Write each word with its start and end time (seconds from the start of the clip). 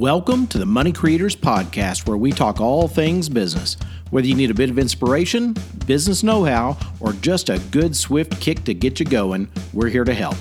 Welcome 0.00 0.46
to 0.46 0.56
the 0.56 0.64
Money 0.64 0.92
Creators 0.92 1.36
Podcast, 1.36 2.08
where 2.08 2.16
we 2.16 2.32
talk 2.32 2.58
all 2.58 2.88
things 2.88 3.28
business. 3.28 3.76
Whether 4.08 4.28
you 4.28 4.34
need 4.34 4.50
a 4.50 4.54
bit 4.54 4.70
of 4.70 4.78
inspiration, 4.78 5.54
business 5.84 6.22
know 6.22 6.42
how, 6.42 6.78
or 7.00 7.12
just 7.12 7.50
a 7.50 7.58
good 7.70 7.94
swift 7.94 8.40
kick 8.40 8.64
to 8.64 8.72
get 8.72 8.98
you 8.98 9.04
going, 9.04 9.50
we're 9.74 9.90
here 9.90 10.04
to 10.04 10.14
help. 10.14 10.36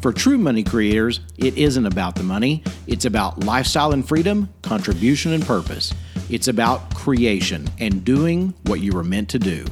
For 0.00 0.12
true 0.12 0.38
money 0.38 0.62
creators, 0.62 1.18
it 1.38 1.58
isn't 1.58 1.86
about 1.86 2.14
the 2.14 2.22
money, 2.22 2.62
it's 2.86 3.04
about 3.04 3.42
lifestyle 3.42 3.90
and 3.90 4.06
freedom, 4.06 4.48
contribution 4.62 5.32
and 5.32 5.44
purpose. 5.44 5.92
It's 6.30 6.46
about 6.46 6.94
creation 6.94 7.68
and 7.80 8.04
doing 8.04 8.54
what 8.66 8.78
you 8.78 8.92
were 8.92 9.02
meant 9.02 9.28
to 9.30 9.40
do. 9.40 9.64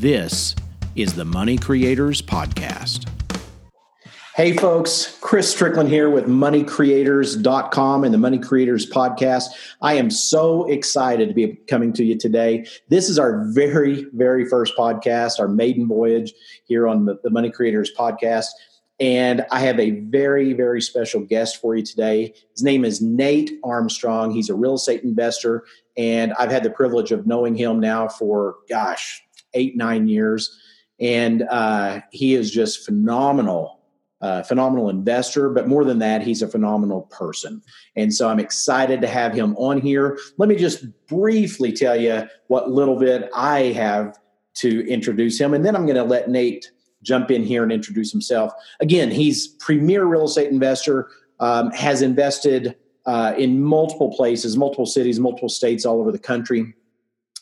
This 0.00 0.54
is 0.94 1.14
the 1.14 1.24
Money 1.24 1.56
Creators 1.56 2.20
Podcast. 2.20 3.08
Hey, 4.36 4.54
folks, 4.54 5.16
Chris 5.22 5.50
Strickland 5.50 5.88
here 5.88 6.10
with 6.10 6.26
moneycreators.com 6.26 8.04
and 8.04 8.12
the 8.12 8.18
Money 8.18 8.38
Creators 8.38 8.84
Podcast. 8.84 9.46
I 9.80 9.94
am 9.94 10.10
so 10.10 10.66
excited 10.66 11.28
to 11.28 11.34
be 11.34 11.54
coming 11.68 11.90
to 11.94 12.04
you 12.04 12.18
today. 12.18 12.66
This 12.90 13.08
is 13.08 13.18
our 13.18 13.46
very, 13.54 14.04
very 14.12 14.44
first 14.44 14.76
podcast, 14.76 15.40
our 15.40 15.48
maiden 15.48 15.88
voyage 15.88 16.34
here 16.66 16.86
on 16.86 17.06
the, 17.06 17.18
the 17.24 17.30
Money 17.30 17.50
Creators 17.50 17.90
Podcast. 17.98 18.48
And 19.00 19.46
I 19.50 19.60
have 19.60 19.80
a 19.80 20.00
very, 20.00 20.52
very 20.52 20.82
special 20.82 21.22
guest 21.22 21.58
for 21.58 21.74
you 21.74 21.82
today. 21.82 22.34
His 22.52 22.62
name 22.62 22.84
is 22.84 23.00
Nate 23.00 23.52
Armstrong. 23.64 24.32
He's 24.32 24.50
a 24.50 24.54
real 24.54 24.74
estate 24.74 25.02
investor, 25.02 25.64
and 25.96 26.34
I've 26.34 26.50
had 26.50 26.62
the 26.62 26.68
privilege 26.68 27.10
of 27.10 27.26
knowing 27.26 27.54
him 27.54 27.80
now 27.80 28.06
for, 28.06 28.56
gosh, 28.68 29.24
eight, 29.54 29.78
nine 29.78 30.08
years. 30.08 30.54
And 31.00 31.44
uh, 31.44 32.02
he 32.10 32.34
is 32.34 32.50
just 32.50 32.84
phenomenal 32.84 33.75
uh, 34.20 34.42
phenomenal 34.42 34.88
investor, 34.88 35.50
but 35.50 35.68
more 35.68 35.84
than 35.84 35.98
that, 35.98 36.22
he's 36.22 36.42
a 36.42 36.48
phenomenal 36.48 37.02
person. 37.02 37.62
And 37.96 38.14
so 38.14 38.28
I'm 38.28 38.40
excited 38.40 39.00
to 39.02 39.08
have 39.08 39.34
him 39.34 39.54
on 39.56 39.80
here. 39.80 40.18
Let 40.38 40.48
me 40.48 40.56
just 40.56 40.86
briefly 41.06 41.72
tell 41.72 41.96
you 42.00 42.26
what 42.46 42.70
little 42.70 42.98
bit 42.98 43.28
I 43.34 43.72
have 43.72 44.18
to 44.54 44.88
introduce 44.88 45.38
him, 45.38 45.52
and 45.52 45.64
then 45.64 45.76
I'm 45.76 45.84
going 45.84 45.96
to 45.96 46.04
let 46.04 46.30
Nate 46.30 46.70
jump 47.02 47.30
in 47.30 47.44
here 47.44 47.62
and 47.62 47.70
introduce 47.70 48.10
himself. 48.10 48.52
Again, 48.80 49.10
he's 49.10 49.48
premier 49.48 50.06
real 50.06 50.24
estate 50.24 50.50
investor, 50.50 51.10
um, 51.40 51.70
has 51.72 52.00
invested 52.00 52.74
uh, 53.04 53.34
in 53.36 53.62
multiple 53.62 54.10
places, 54.12 54.56
multiple 54.56 54.86
cities, 54.86 55.20
multiple 55.20 55.50
states 55.50 55.84
all 55.84 56.00
over 56.00 56.10
the 56.10 56.18
country. 56.18 56.74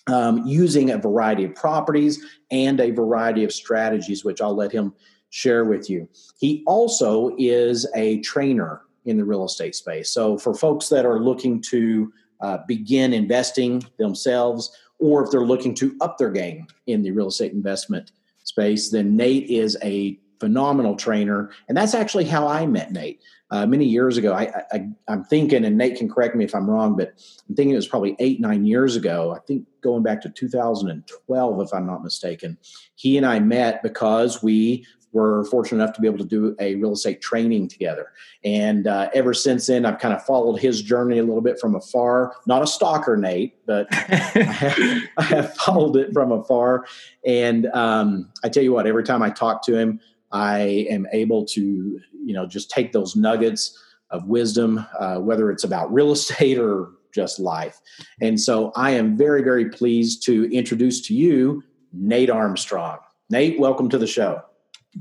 Um, 0.06 0.44
using 0.44 0.90
a 0.90 0.98
variety 0.98 1.44
of 1.44 1.54
properties 1.54 2.22
and 2.50 2.78
a 2.78 2.90
variety 2.90 3.42
of 3.42 3.54
strategies, 3.54 4.22
which 4.22 4.42
I'll 4.42 4.54
let 4.54 4.70
him 4.70 4.92
share 5.34 5.64
with 5.64 5.90
you. 5.90 6.08
He 6.38 6.62
also 6.64 7.34
is 7.38 7.88
a 7.96 8.20
trainer 8.20 8.82
in 9.04 9.16
the 9.16 9.24
real 9.24 9.44
estate 9.44 9.74
space. 9.74 10.10
So, 10.10 10.38
for 10.38 10.54
folks 10.54 10.88
that 10.90 11.04
are 11.04 11.18
looking 11.18 11.60
to 11.62 12.12
uh, 12.40 12.58
begin 12.68 13.12
investing 13.12 13.84
themselves, 13.98 14.70
or 15.00 15.24
if 15.24 15.32
they're 15.32 15.44
looking 15.44 15.74
to 15.74 15.96
up 16.00 16.18
their 16.18 16.30
game 16.30 16.68
in 16.86 17.02
the 17.02 17.10
real 17.10 17.28
estate 17.28 17.52
investment 17.52 18.12
space, 18.44 18.90
then 18.90 19.16
Nate 19.16 19.50
is 19.50 19.76
a 19.82 20.18
phenomenal 20.38 20.94
trainer. 20.94 21.50
And 21.68 21.76
that's 21.76 21.94
actually 21.94 22.26
how 22.26 22.46
I 22.46 22.66
met 22.66 22.92
Nate. 22.92 23.20
Uh, 23.50 23.66
many 23.66 23.84
years 23.84 24.16
ago, 24.16 24.34
I, 24.34 24.50
I'm 25.08 25.24
thinking, 25.24 25.64
and 25.64 25.76
Nate 25.76 25.96
can 25.96 26.08
correct 26.08 26.34
me 26.34 26.44
if 26.44 26.54
I'm 26.54 26.68
wrong, 26.68 26.96
but 26.96 27.14
I'm 27.48 27.54
thinking 27.54 27.72
it 27.72 27.76
was 27.76 27.88
probably 27.88 28.16
eight, 28.18 28.40
nine 28.40 28.64
years 28.64 28.96
ago. 28.96 29.32
I 29.32 29.38
think 29.40 29.66
going 29.80 30.02
back 30.02 30.20
to 30.22 30.28
2012, 30.28 31.60
if 31.60 31.74
I'm 31.74 31.86
not 31.86 32.02
mistaken. 32.02 32.58
He 32.94 33.16
and 33.16 33.26
I 33.26 33.38
met 33.38 33.82
because 33.82 34.42
we 34.42 34.86
were 35.14 35.44
fortunate 35.44 35.82
enough 35.82 35.94
to 35.94 36.00
be 36.00 36.08
able 36.08 36.18
to 36.18 36.24
do 36.24 36.54
a 36.58 36.74
real 36.74 36.92
estate 36.92 37.22
training 37.22 37.68
together. 37.68 38.12
And 38.44 38.86
uh, 38.86 39.08
ever 39.14 39.32
since 39.32 39.68
then, 39.68 39.86
I've 39.86 40.00
kind 40.00 40.12
of 40.12 40.22
followed 40.24 40.56
his 40.56 40.82
journey 40.82 41.18
a 41.18 41.22
little 41.22 41.40
bit 41.40 41.58
from 41.58 41.76
afar. 41.76 42.34
Not 42.46 42.62
a 42.62 42.66
stalker, 42.66 43.16
Nate, 43.16 43.64
but 43.64 43.86
I, 43.92 43.96
have, 43.96 45.02
I, 45.18 45.22
have, 45.22 45.54
followed 45.54 45.96
it 45.96 46.12
from 46.12 46.32
afar. 46.32 46.84
And 47.24 47.66
um, 47.66 48.28
I 48.42 48.48
tell 48.48 48.64
you 48.64 48.72
what, 48.72 48.86
every 48.86 49.04
time 49.04 49.22
I 49.22 49.30
talk 49.30 49.64
to 49.66 49.78
him, 49.78 50.00
I 50.32 50.86
am 50.90 51.06
able 51.12 51.44
to, 51.46 51.62
you 51.62 52.34
know, 52.34 52.44
just 52.44 52.68
take 52.68 52.92
those 52.92 53.14
nuggets 53.14 53.78
of 54.10 54.26
wisdom, 54.26 54.84
uh, 54.98 55.18
whether 55.18 55.50
it's 55.50 55.64
about 55.64 55.92
real 55.92 56.10
estate 56.12 56.58
or 56.58 56.90
just 57.14 57.38
life. 57.38 57.80
And 58.20 58.40
so 58.40 58.72
I 58.74 58.90
am 58.90 59.16
very, 59.16 59.42
very 59.42 59.70
pleased 59.70 60.24
to 60.24 60.52
introduce 60.52 61.00
to 61.02 61.14
you 61.14 61.62
Nate 61.92 62.30
Armstrong. 62.30 62.98
Nate, 63.30 63.60
welcome 63.60 63.88
to 63.90 63.98
the 63.98 64.08
show. 64.08 64.42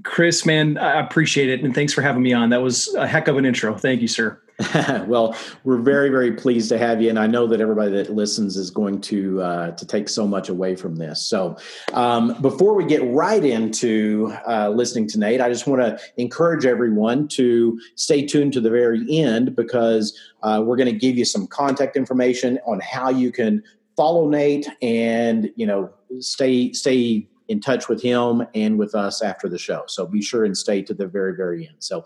Chris, 0.01 0.45
man, 0.45 0.77
I 0.77 0.99
appreciate 0.99 1.49
it. 1.49 1.63
And 1.63 1.75
thanks 1.75 1.93
for 1.93 2.01
having 2.01 2.23
me 2.23 2.33
on. 2.33 2.49
That 2.49 2.63
was 2.63 2.93
a 2.95 3.07
heck 3.07 3.27
of 3.27 3.37
an 3.37 3.45
intro. 3.45 3.75
Thank 3.75 4.01
you, 4.01 4.07
sir. 4.07 4.39
well, 5.07 5.35
we're 5.63 5.77
very, 5.77 6.09
very 6.09 6.31
pleased 6.31 6.69
to 6.69 6.77
have 6.77 7.01
you, 7.01 7.09
and 7.09 7.17
I 7.17 7.25
know 7.25 7.47
that 7.47 7.59
everybody 7.59 7.91
that 7.91 8.13
listens 8.13 8.55
is 8.55 8.69
going 8.69 9.01
to 9.01 9.41
uh, 9.41 9.71
to 9.71 9.85
take 9.85 10.07
so 10.07 10.27
much 10.27 10.47
away 10.47 10.75
from 10.75 10.95
this. 10.95 11.25
So, 11.25 11.57
um, 11.93 12.39
before 12.41 12.75
we 12.75 12.85
get 12.85 13.03
right 13.03 13.43
into 13.43 14.31
uh, 14.47 14.69
listening 14.69 15.07
to 15.09 15.19
Nate, 15.19 15.41
I 15.41 15.49
just 15.49 15.65
want 15.65 15.81
to 15.81 15.99
encourage 16.17 16.65
everyone 16.65 17.27
to 17.29 17.79
stay 17.95 18.25
tuned 18.25 18.53
to 18.53 18.61
the 18.61 18.69
very 18.69 19.05
end 19.09 19.55
because 19.55 20.17
uh, 20.43 20.61
we're 20.63 20.77
going 20.77 20.91
to 20.91 20.97
give 20.97 21.17
you 21.17 21.25
some 21.25 21.47
contact 21.47 21.95
information 21.95 22.59
on 22.65 22.79
how 22.79 23.09
you 23.09 23.31
can 23.31 23.63
follow 23.95 24.29
Nate 24.29 24.67
and 24.81 25.51
you 25.55 25.65
know 25.65 25.89
stay 26.19 26.71
stay 26.73 27.27
in 27.47 27.59
touch 27.59 27.89
with 27.89 28.01
him 28.01 28.45
and 28.53 28.77
with 28.77 28.95
us 28.95 29.21
after 29.21 29.47
the 29.49 29.57
show. 29.57 29.83
So 29.87 30.05
be 30.05 30.21
sure 30.21 30.45
and 30.45 30.57
stay 30.57 30.81
to 30.83 30.93
the 30.93 31.07
very, 31.07 31.35
very 31.35 31.67
end. 31.67 31.77
So, 31.79 32.05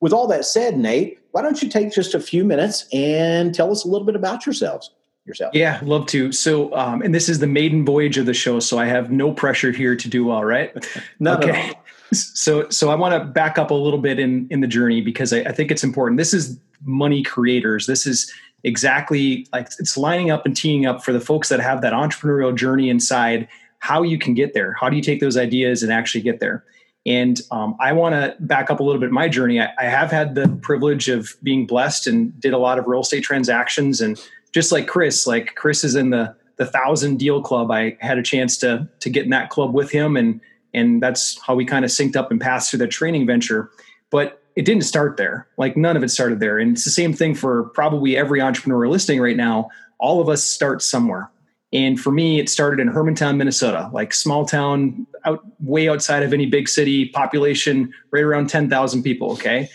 with 0.00 0.12
all 0.12 0.28
that 0.28 0.44
said, 0.44 0.78
Nate, 0.78 1.18
why 1.32 1.42
don't 1.42 1.60
you 1.60 1.68
take 1.68 1.92
just 1.92 2.14
a 2.14 2.20
few 2.20 2.44
minutes 2.44 2.86
and 2.92 3.52
tell 3.52 3.72
us 3.72 3.84
a 3.84 3.88
little 3.88 4.06
bit 4.06 4.14
about 4.14 4.46
yourselves? 4.46 4.92
Yourself. 5.26 5.54
Yeah, 5.54 5.80
love 5.82 6.06
to. 6.06 6.32
So, 6.32 6.74
um, 6.74 7.02
and 7.02 7.14
this 7.14 7.28
is 7.28 7.40
the 7.40 7.46
maiden 7.46 7.84
voyage 7.84 8.16
of 8.16 8.24
the 8.24 8.32
show, 8.32 8.60
so 8.60 8.78
I 8.78 8.86
have 8.86 9.10
no 9.10 9.32
pressure 9.32 9.72
here 9.72 9.94
to 9.94 10.08
do 10.08 10.24
well, 10.24 10.42
right? 10.42 10.72
okay. 11.26 11.74
So, 12.12 12.66
so 12.70 12.88
I 12.88 12.94
want 12.94 13.20
to 13.20 13.28
back 13.28 13.58
up 13.58 13.70
a 13.70 13.74
little 13.74 13.98
bit 13.98 14.18
in 14.18 14.46
in 14.50 14.60
the 14.60 14.66
journey 14.66 15.02
because 15.02 15.34
I, 15.34 15.40
I 15.40 15.52
think 15.52 15.70
it's 15.70 15.84
important. 15.84 16.16
This 16.16 16.32
is 16.32 16.58
money 16.82 17.22
creators. 17.22 17.86
This 17.86 18.06
is 18.06 18.32
exactly 18.64 19.46
like 19.52 19.68
it's 19.78 19.96
lining 19.96 20.30
up 20.30 20.46
and 20.46 20.56
teeing 20.56 20.86
up 20.86 21.04
for 21.04 21.12
the 21.12 21.20
folks 21.20 21.48
that 21.48 21.60
have 21.60 21.82
that 21.82 21.92
entrepreneurial 21.92 22.54
journey 22.54 22.88
inside 22.88 23.48
how 23.78 24.02
you 24.02 24.18
can 24.18 24.34
get 24.34 24.54
there. 24.54 24.74
How 24.78 24.88
do 24.88 24.96
you 24.96 25.02
take 25.02 25.20
those 25.20 25.36
ideas 25.36 25.82
and 25.82 25.92
actually 25.92 26.22
get 26.22 26.40
there? 26.40 26.64
And 27.06 27.40
um, 27.50 27.76
I 27.80 27.92
want 27.92 28.14
to 28.14 28.36
back 28.40 28.70
up 28.70 28.80
a 28.80 28.82
little 28.82 29.00
bit 29.00 29.10
my 29.10 29.28
journey. 29.28 29.60
I, 29.60 29.70
I, 29.78 29.84
have 29.84 30.10
had 30.10 30.34
the 30.34 30.48
privilege 30.60 31.08
of 31.08 31.34
being 31.42 31.66
blessed 31.66 32.06
and 32.06 32.38
did 32.38 32.52
a 32.52 32.58
lot 32.58 32.78
of 32.78 32.86
real 32.86 33.00
estate 33.00 33.22
transactions. 33.22 34.00
And 34.00 34.20
just 34.52 34.72
like 34.72 34.86
Chris, 34.88 35.26
like 35.26 35.54
Chris 35.54 35.84
is 35.84 35.94
in 35.94 36.10
the 36.10 36.36
the 36.56 36.66
thousand 36.66 37.18
deal 37.18 37.40
club. 37.40 37.70
I 37.70 37.96
had 38.00 38.18
a 38.18 38.22
chance 38.22 38.58
to 38.58 38.88
to 39.00 39.08
get 39.08 39.24
in 39.24 39.30
that 39.30 39.48
club 39.48 39.72
with 39.72 39.90
him, 39.90 40.16
and 40.16 40.40
and 40.74 41.02
that's 41.02 41.40
how 41.40 41.54
we 41.54 41.64
kind 41.64 41.84
of 41.84 41.90
synced 41.90 42.16
up 42.16 42.30
and 42.30 42.40
passed 42.40 42.70
through 42.70 42.80
the 42.80 42.88
training 42.88 43.26
venture. 43.26 43.70
But 44.10 44.42
it 44.56 44.64
didn't 44.64 44.82
start 44.82 45.16
there. 45.16 45.46
Like 45.56 45.76
none 45.76 45.96
of 45.96 46.02
it 46.02 46.08
started 46.08 46.40
there. 46.40 46.58
And 46.58 46.72
it's 46.72 46.84
the 46.84 46.90
same 46.90 47.12
thing 47.12 47.36
for 47.36 47.64
probably 47.70 48.16
every 48.16 48.40
entrepreneur 48.40 48.88
listening 48.88 49.20
right 49.20 49.36
now. 49.36 49.70
All 49.98 50.20
of 50.20 50.28
us 50.28 50.42
start 50.42 50.82
somewhere. 50.82 51.30
And 51.72 52.00
for 52.00 52.10
me, 52.10 52.40
it 52.40 52.48
started 52.48 52.80
in 52.80 52.88
Hermantown, 52.88 53.36
Minnesota, 53.36 53.90
like 53.92 54.14
small 54.14 54.46
town, 54.46 55.06
out 55.24 55.44
way 55.60 55.88
outside 55.88 56.22
of 56.22 56.32
any 56.32 56.46
big 56.46 56.68
city, 56.68 57.08
population 57.10 57.92
right 58.10 58.24
around 58.24 58.48
10,000 58.48 59.02
people. 59.02 59.32
Okay. 59.32 59.68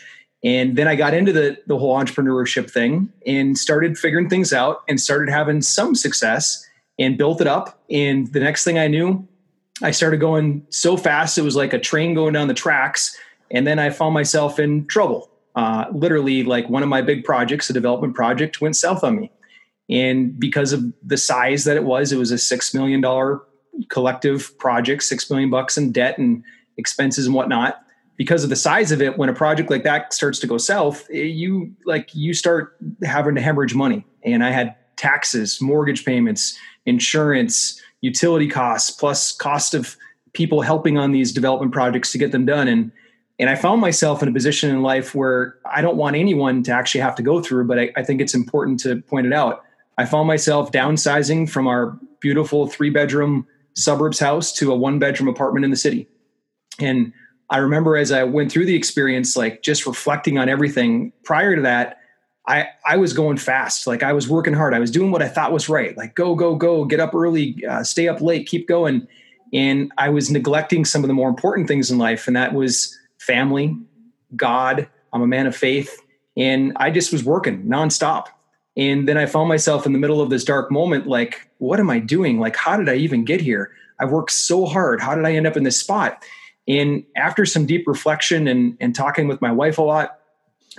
And 0.44 0.76
then 0.76 0.88
I 0.88 0.96
got 0.96 1.14
into 1.14 1.32
the, 1.32 1.58
the 1.68 1.78
whole 1.78 1.96
entrepreneurship 1.98 2.70
thing 2.70 3.12
and 3.26 3.58
started 3.58 3.98
figuring 3.98 4.28
things 4.28 4.52
out 4.52 4.82
and 4.90 5.00
started 5.00 5.32
having 5.32 5.62
some 5.62 5.96
success 5.96 6.68
and 7.00 7.18
built 7.18 7.40
it 7.40 7.48
up. 7.48 7.80
And 7.90 8.32
the 8.34 8.40
next 8.40 8.64
thing 8.64 8.78
I 8.78 8.88
knew, 8.88 9.26
I 9.82 9.92
started 9.92 10.20
going 10.20 10.66
so 10.70 10.98
fast, 10.98 11.38
it 11.38 11.44
was 11.44 11.56
like 11.56 11.74
a 11.74 11.80
train 11.80 12.14
going 12.14 12.34
down 12.34 12.48
the 12.48 12.54
tracks. 12.54 13.18
And 13.52 13.66
then 13.66 13.80
I 13.80 13.90
found 13.90 14.14
myself 14.14 14.60
in 14.60 14.86
trouble. 14.88 15.30
Uh, 15.56 15.86
literally, 15.92 16.44
like 16.44 16.68
one 16.70 16.82
of 16.82 16.90
my 16.90 17.02
big 17.02 17.24
projects, 17.24 17.70
a 17.70 17.74
development 17.74 18.16
project, 18.16 18.60
went 18.60 18.76
south 18.76 19.04
on 19.04 19.20
me. 19.20 19.32
And 19.90 20.40
because 20.40 20.74
of 20.74 20.84
the 21.04 21.18
size 21.18 21.66
that 21.66 21.78
it 21.78 21.84
was, 21.84 22.12
it 22.12 22.18
was 22.18 22.32
a 22.32 22.36
$6 22.36 22.74
million 22.74 23.40
collective 23.90 24.58
project, 24.58 25.04
6 25.04 25.30
million 25.30 25.50
bucks 25.50 25.78
in 25.78 25.92
debt 25.92 26.18
and 26.18 26.44
expenses 26.78 27.26
and 27.26 27.36
whatnot. 27.36 27.80
Because 28.16 28.44
of 28.44 28.50
the 28.50 28.56
size 28.56 28.92
of 28.92 29.02
it, 29.02 29.18
when 29.18 29.30
a 29.30 29.34
project 29.34 29.70
like 29.70 29.84
that 29.84 30.14
starts 30.14 30.40
to 30.40 30.48
go 30.48 30.58
south, 30.58 31.10
you 31.10 31.74
like 31.86 32.14
you 32.14 32.34
start 32.34 32.78
having 33.04 33.34
to 33.36 33.42
hemorrhage 33.42 33.74
money. 33.74 34.06
And 34.24 34.44
I 34.44 34.52
had 34.52 34.76
taxes, 34.98 35.60
mortgage 35.60 36.06
payments, 36.06 36.58
insurance, 36.86 37.82
utility 38.02 38.48
costs, 38.48 38.92
plus 38.92 39.32
cost 39.32 39.74
of 39.74 39.98
people 40.34 40.62
helping 40.62 40.98
on 40.98 41.12
these 41.12 41.32
development 41.32 41.72
projects 41.72 42.12
to 42.12 42.20
get 42.20 42.32
them 42.32 42.46
done. 42.46 42.68
And 42.68 42.92
and 43.40 43.50
I 43.50 43.56
found 43.56 43.82
myself 43.82 44.22
in 44.22 44.30
a 44.30 44.32
position 44.32 44.70
in 44.70 44.84
life 44.84 45.16
where 45.16 45.56
I 45.66 45.82
don't 45.82 45.98
want 45.98 46.16
anyone 46.16 46.62
to 46.64 46.72
actually 46.72 47.02
have 47.02 47.16
to 47.16 47.24
go 47.24 47.42
through, 47.42 47.66
but 47.66 47.80
I, 47.80 47.92
I 47.96 48.04
think 48.04 48.22
it's 48.22 48.36
important 48.36 48.80
to 48.82 49.02
point 49.02 49.26
it 49.26 49.34
out 49.34 49.63
I 49.98 50.06
found 50.06 50.28
myself 50.28 50.72
downsizing 50.72 51.50
from 51.50 51.68
our 51.68 51.98
beautiful 52.20 52.68
three 52.68 52.90
bedroom 52.90 53.48
suburbs 53.76 54.20
house 54.20 54.52
to 54.54 54.72
a 54.72 54.76
one 54.76 55.00
bedroom 55.00 55.28
apartment 55.28 55.66
in 55.66 55.72
the 55.72 55.78
city. 55.78 56.08
And 56.80 57.14
I 57.50 57.58
remember 57.58 57.98
as 57.98 58.12
I 58.12 58.24
went 58.24 58.52
through 58.52 58.66
the 58.66 58.76
experience, 58.76 59.36
like 59.36 59.62
just 59.62 59.86
reflecting 59.86 60.38
on 60.38 60.50
everything 60.50 61.12
prior 61.24 61.56
to 61.56 61.62
that, 61.62 62.00
I, 62.48 62.68
I 62.86 62.98
was 62.98 63.14
going 63.14 63.38
fast. 63.38 63.88
Like 63.88 64.04
I 64.04 64.14
was 64.14 64.28
working 64.28 64.54
hard. 64.54 64.74
I 64.74 64.80
was 64.80 64.92
doing 64.92 65.12
what 65.12 65.22
I 65.22 65.28
thought 65.28 65.52
was 65.52 65.70
right. 65.70 65.96
Like 65.96 66.16
go, 66.16 66.36
go, 66.36 66.56
go, 66.56 66.86
get 66.86 67.00
up 67.00 67.14
early, 67.14 67.64
uh, 67.70 67.84
stay 67.84 68.08
up 68.08 68.22
late, 68.22 68.48
keep 68.48 68.68
going. 68.68 69.08
And 69.54 69.92
I 69.98 70.10
was 70.10 70.32
neglecting 70.32 70.84
some 70.84 71.04
of 71.04 71.08
the 71.08 71.14
more 71.14 71.30
important 71.30 71.68
things 71.68 71.92
in 71.92 71.98
life. 72.00 72.28
And 72.28 72.36
that 72.36 72.54
was 72.54 72.98
family, 73.20 73.78
God. 74.36 74.90
I'm 75.14 75.22
a 75.22 75.28
man 75.28 75.46
of 75.46 75.56
faith. 75.56 75.96
And 76.36 76.74
I 76.78 76.90
just 76.90 77.12
was 77.12 77.24
working 77.24 77.66
nonstop. 77.66 78.26
And 78.76 79.08
then 79.08 79.18
I 79.18 79.26
found 79.26 79.50
myself 79.50 79.86
in 79.86 79.94
the 79.94 80.00
middle 80.00 80.22
of 80.22 80.30
this 80.30 80.44
dark 80.44 80.72
moment 80.72 81.08
like, 81.08 81.48
what 81.60 81.80
am 81.80 81.90
I 81.90 82.00
doing? 82.00 82.40
Like, 82.40 82.56
how 82.56 82.76
did 82.76 82.90
I 82.90 82.96
even 82.96 83.24
get 83.24 83.40
here? 83.40 83.72
I 84.00 84.06
worked 84.06 84.32
so 84.32 84.66
hard. 84.66 85.00
How 85.00 85.16
did 85.16 85.26
I 85.26 85.34
end 85.34 85.46
up 85.46 85.56
in 85.56 85.64
this 85.64 85.80
spot? 85.80 86.24
And 86.68 87.04
after 87.16 87.46
some 87.46 87.66
deep 87.66 87.88
reflection 87.88 88.48
and, 88.48 88.78
and 88.80 88.96
talking 88.96 89.28
with 89.28 89.42
my 89.42 89.52
wife 89.52 89.78
a 89.78 89.84
lot, 89.84 90.20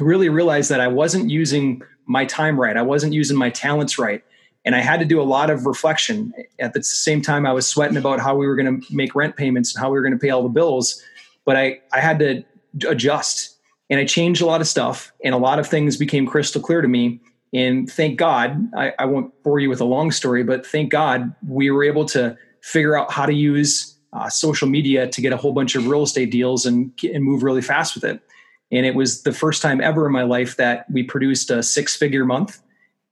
I 0.00 0.02
really 0.02 0.28
realized 0.28 0.70
that 0.70 0.80
I 0.80 0.88
wasn't 0.88 1.30
using 1.30 1.82
my 2.06 2.24
time 2.24 2.60
right. 2.60 2.76
I 2.76 2.82
wasn't 2.82 3.12
using 3.12 3.36
my 3.36 3.50
talents 3.50 3.98
right. 3.98 4.22
And 4.64 4.74
I 4.74 4.80
had 4.80 4.98
to 5.00 5.06
do 5.06 5.20
a 5.20 5.24
lot 5.24 5.50
of 5.50 5.66
reflection. 5.66 6.32
At 6.58 6.72
the 6.72 6.82
same 6.82 7.20
time, 7.20 7.46
I 7.46 7.52
was 7.52 7.66
sweating 7.66 7.98
about 7.98 8.18
how 8.18 8.34
we 8.34 8.46
were 8.46 8.56
going 8.56 8.80
to 8.80 8.94
make 8.94 9.14
rent 9.14 9.36
payments 9.36 9.74
and 9.74 9.80
how 9.80 9.90
we 9.90 9.98
were 9.98 10.02
going 10.02 10.14
to 10.14 10.18
pay 10.18 10.30
all 10.30 10.42
the 10.42 10.48
bills. 10.48 11.02
But 11.44 11.56
I, 11.56 11.80
I 11.92 12.00
had 12.00 12.18
to 12.20 12.42
adjust 12.88 13.56
and 13.90 14.00
I 14.00 14.06
changed 14.06 14.40
a 14.40 14.46
lot 14.46 14.62
of 14.62 14.66
stuff 14.66 15.12
and 15.22 15.34
a 15.34 15.38
lot 15.38 15.58
of 15.58 15.68
things 15.68 15.96
became 15.96 16.26
crystal 16.26 16.62
clear 16.62 16.80
to 16.80 16.88
me. 16.88 17.20
And 17.54 17.90
thank 17.90 18.18
God, 18.18 18.68
I, 18.76 18.92
I 18.98 19.04
won't 19.04 19.32
bore 19.44 19.60
you 19.60 19.70
with 19.70 19.80
a 19.80 19.84
long 19.84 20.10
story, 20.10 20.42
but 20.42 20.66
thank 20.66 20.90
God 20.90 21.32
we 21.46 21.70
were 21.70 21.84
able 21.84 22.04
to 22.06 22.36
figure 22.62 22.98
out 22.98 23.12
how 23.12 23.26
to 23.26 23.32
use 23.32 23.96
uh, 24.12 24.28
social 24.28 24.68
media 24.68 25.08
to 25.08 25.20
get 25.20 25.32
a 25.32 25.36
whole 25.36 25.52
bunch 25.52 25.76
of 25.76 25.86
real 25.86 26.02
estate 26.02 26.30
deals 26.30 26.66
and, 26.66 26.92
and 27.04 27.22
move 27.22 27.42
really 27.42 27.62
fast 27.62 27.94
with 27.94 28.04
it. 28.04 28.20
And 28.72 28.84
it 28.84 28.96
was 28.96 29.22
the 29.22 29.32
first 29.32 29.62
time 29.62 29.80
ever 29.80 30.06
in 30.06 30.12
my 30.12 30.24
life 30.24 30.56
that 30.56 30.90
we 30.90 31.04
produced 31.04 31.50
a 31.50 31.62
six 31.62 31.94
figure 31.94 32.24
month. 32.24 32.60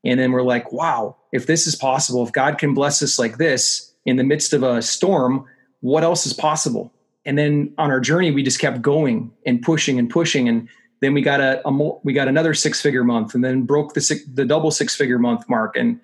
And 0.05 0.19
then 0.19 0.33
we're 0.33 0.43
like, 0.43 0.73
wow, 0.73 1.17
if 1.33 1.47
this 1.47 1.69
is 1.69 1.77
possible, 1.77 2.27
if 2.27 2.33
God 2.33 2.59
can 2.59 2.75
bless 2.75 3.01
us 3.03 3.19
like 3.19 3.39
this 3.39 3.93
in 4.05 4.17
the 4.17 4.25
midst 4.25 4.53
of 4.53 4.65
a 4.65 4.83
storm, 4.83 5.47
what 5.81 6.03
else 6.03 6.27
is 6.27 6.33
possible? 6.33 6.93
And 7.25 7.39
then 7.39 7.73
on 7.79 7.93
our 7.93 8.01
journey, 8.01 8.33
we 8.33 8.43
just 8.43 8.59
kept 8.59 8.83
going 8.83 9.31
and 9.47 9.63
pushing 9.63 10.01
and 10.01 10.11
pushing. 10.11 10.49
And 10.49 10.69
then 11.03 11.15
we 11.15 11.21
got 11.21 11.41
a, 11.41 11.61
a 11.67 11.73
we 12.05 12.13
got 12.13 12.29
another 12.29 12.55
six 12.55 12.81
figure 12.81 13.03
month 13.03 13.35
and 13.35 13.45
then 13.45 13.63
broke 13.63 13.95
the 13.95 14.01
six, 14.01 14.23
the 14.33 14.45
double 14.45 14.71
six 14.71 14.95
figure 14.95 15.19
month 15.19 15.49
mark. 15.49 15.77
And 15.77 16.01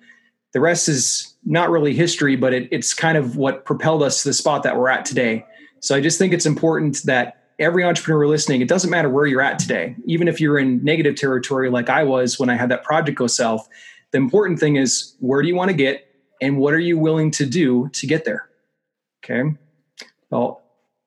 the 0.51 0.59
rest 0.59 0.89
is 0.89 1.35
not 1.45 1.69
really 1.69 1.95
history, 1.95 2.35
but 2.35 2.53
it, 2.53 2.67
it's 2.69 2.93
kind 2.93 3.17
of 3.17 3.37
what 3.37 3.63
propelled 3.63 4.03
us 4.03 4.23
to 4.23 4.29
the 4.29 4.33
spot 4.33 4.63
that 4.63 4.77
we're 4.77 4.89
at 4.89 5.05
today. 5.05 5.45
So 5.79 5.95
I 5.95 6.01
just 6.01 6.19
think 6.19 6.33
it's 6.33 6.45
important 6.45 7.01
that 7.05 7.45
every 7.59 7.85
entrepreneur 7.85 8.27
listening, 8.27 8.59
it 8.59 8.67
doesn't 8.67 8.89
matter 8.89 9.09
where 9.09 9.25
you're 9.25 9.41
at 9.41 9.57
today, 9.57 9.95
even 10.03 10.27
if 10.27 10.41
you're 10.41 10.59
in 10.59 10.83
negative 10.83 11.15
territory 11.15 11.69
like 11.69 11.89
I 11.89 12.03
was 12.03 12.37
when 12.37 12.49
I 12.49 12.55
had 12.55 12.67
that 12.69 12.83
project 12.83 13.17
go 13.17 13.27
south. 13.27 13.69
The 14.11 14.17
important 14.17 14.59
thing 14.59 14.75
is 14.75 15.15
where 15.19 15.41
do 15.41 15.47
you 15.47 15.55
want 15.55 15.71
to 15.71 15.77
get 15.77 16.13
and 16.41 16.57
what 16.57 16.73
are 16.73 16.79
you 16.79 16.97
willing 16.97 17.31
to 17.31 17.45
do 17.45 17.87
to 17.93 18.05
get 18.05 18.25
there? 18.25 18.49
Okay. 19.23 19.55
Well, 20.29 20.61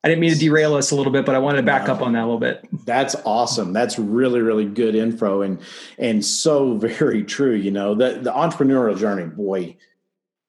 I 0.05 0.09
didn't 0.09 0.21
mean 0.21 0.33
to 0.33 0.39
derail 0.39 0.75
us 0.75 0.91
a 0.91 0.97
little 0.97 1.13
bit, 1.13 1.25
but 1.25 1.37
I 1.37 1.39
wanted 1.39 1.59
to 1.59 1.63
back 1.63 1.87
no, 1.87 1.95
up 1.95 2.03
on 2.03 2.13
that 2.15 2.23
a 2.23 2.27
little 2.27 2.41
bit. 2.41 2.69
That's 2.85 3.15
awesome. 3.25 3.73
That's 3.73 3.99
really, 3.99 4.41
really 4.41 4.65
good 4.65 4.95
info 4.95 5.43
and 5.43 5.61
and 5.99 6.25
so 6.25 6.75
very 6.79 7.25
true. 7.25 7.55
You 7.55 7.71
know, 7.71 7.95
the 7.95 8.21
the 8.21 8.33
entrepreneurial 8.33 8.99
journey, 8.99 9.27
boy, 9.27 9.77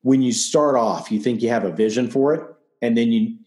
when 0.02 0.22
you 0.22 0.32
start 0.32 0.76
off, 0.76 1.12
you 1.12 1.20
think 1.20 1.42
you 1.42 1.50
have 1.50 1.66
a 1.66 1.72
vision 1.72 2.10
for 2.10 2.34
it, 2.34 2.44
and 2.82 2.98
then 2.98 3.12
you 3.12 3.38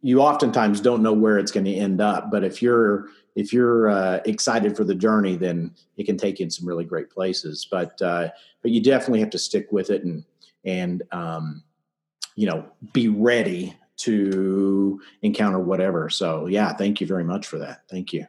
you 0.00 0.20
oftentimes 0.20 0.80
don't 0.80 1.02
know 1.02 1.12
where 1.12 1.38
it's 1.38 1.50
going 1.50 1.64
to 1.64 1.74
end 1.74 2.00
up 2.00 2.30
but 2.30 2.44
if 2.44 2.62
you're 2.62 3.08
if 3.34 3.52
you're 3.52 3.88
uh, 3.88 4.20
excited 4.24 4.76
for 4.76 4.84
the 4.84 4.94
journey 4.94 5.36
then 5.36 5.74
it 5.96 6.04
can 6.04 6.16
take 6.16 6.38
you 6.38 6.44
in 6.44 6.50
some 6.50 6.66
really 6.66 6.84
great 6.84 7.10
places 7.10 7.66
but 7.70 8.00
uh, 8.02 8.28
but 8.62 8.70
you 8.70 8.82
definitely 8.82 9.20
have 9.20 9.30
to 9.30 9.38
stick 9.38 9.70
with 9.72 9.90
it 9.90 10.04
and 10.04 10.24
and 10.64 11.02
um, 11.12 11.62
you 12.36 12.46
know 12.46 12.64
be 12.92 13.08
ready 13.08 13.76
to 13.98 15.00
encounter 15.22 15.58
whatever 15.58 16.08
so 16.08 16.46
yeah 16.46 16.72
thank 16.72 17.00
you 17.00 17.06
very 17.06 17.24
much 17.24 17.46
for 17.46 17.58
that 17.58 17.82
thank 17.90 18.12
you 18.12 18.26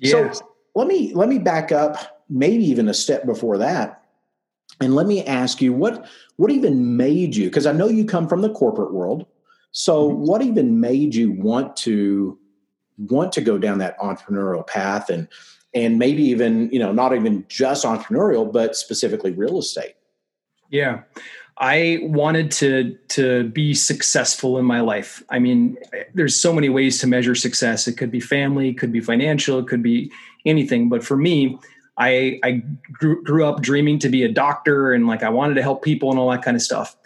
yeah. 0.00 0.32
so 0.32 0.46
let 0.74 0.86
me 0.86 1.12
let 1.14 1.28
me 1.28 1.38
back 1.38 1.70
up 1.72 2.22
maybe 2.28 2.64
even 2.64 2.88
a 2.88 2.94
step 2.94 3.24
before 3.24 3.58
that 3.58 4.02
and 4.80 4.94
let 4.94 5.06
me 5.06 5.24
ask 5.24 5.60
you 5.62 5.72
what 5.72 6.06
what 6.36 6.50
even 6.50 6.96
made 6.96 7.36
you 7.36 7.44
because 7.44 7.66
i 7.66 7.72
know 7.72 7.88
you 7.88 8.04
come 8.04 8.28
from 8.28 8.42
the 8.42 8.52
corporate 8.52 8.92
world 8.92 9.26
so, 9.72 10.10
mm-hmm. 10.10 10.26
what 10.26 10.42
even 10.42 10.80
made 10.80 11.14
you 11.14 11.32
want 11.32 11.76
to 11.78 12.38
want 12.98 13.32
to 13.32 13.40
go 13.40 13.58
down 13.58 13.78
that 13.78 13.98
entrepreneurial 13.98 14.66
path, 14.66 15.08
and 15.10 15.28
and 15.74 15.98
maybe 15.98 16.22
even 16.22 16.70
you 16.70 16.78
know 16.78 16.92
not 16.92 17.14
even 17.14 17.44
just 17.48 17.84
entrepreneurial, 17.84 18.50
but 18.50 18.76
specifically 18.76 19.32
real 19.32 19.58
estate? 19.58 19.94
Yeah. 20.70 21.02
I 21.62 22.00
wanted 22.02 22.50
to 22.52 22.98
to 23.10 23.44
be 23.44 23.72
successful 23.72 24.58
in 24.58 24.64
my 24.64 24.80
life. 24.80 25.22
I 25.30 25.38
mean, 25.38 25.78
there's 26.12 26.38
so 26.38 26.52
many 26.52 26.68
ways 26.68 26.98
to 27.00 27.06
measure 27.06 27.36
success. 27.36 27.86
It 27.86 27.96
could 27.96 28.10
be 28.10 28.18
family, 28.18 28.70
it 28.70 28.78
could 28.78 28.90
be 28.92 29.00
financial, 29.00 29.60
it 29.60 29.68
could 29.68 29.82
be 29.82 30.10
anything. 30.44 30.88
But 30.88 31.04
for 31.04 31.16
me, 31.16 31.56
I 31.96 32.40
I 32.42 32.64
grew, 32.92 33.22
grew 33.22 33.46
up 33.46 33.62
dreaming 33.62 34.00
to 34.00 34.08
be 34.08 34.24
a 34.24 34.28
doctor 34.28 34.92
and 34.92 35.06
like 35.06 35.22
I 35.22 35.28
wanted 35.28 35.54
to 35.54 35.62
help 35.62 35.84
people 35.84 36.10
and 36.10 36.18
all 36.18 36.32
that 36.32 36.42
kind 36.42 36.56
of 36.56 36.62
stuff. 36.62 36.96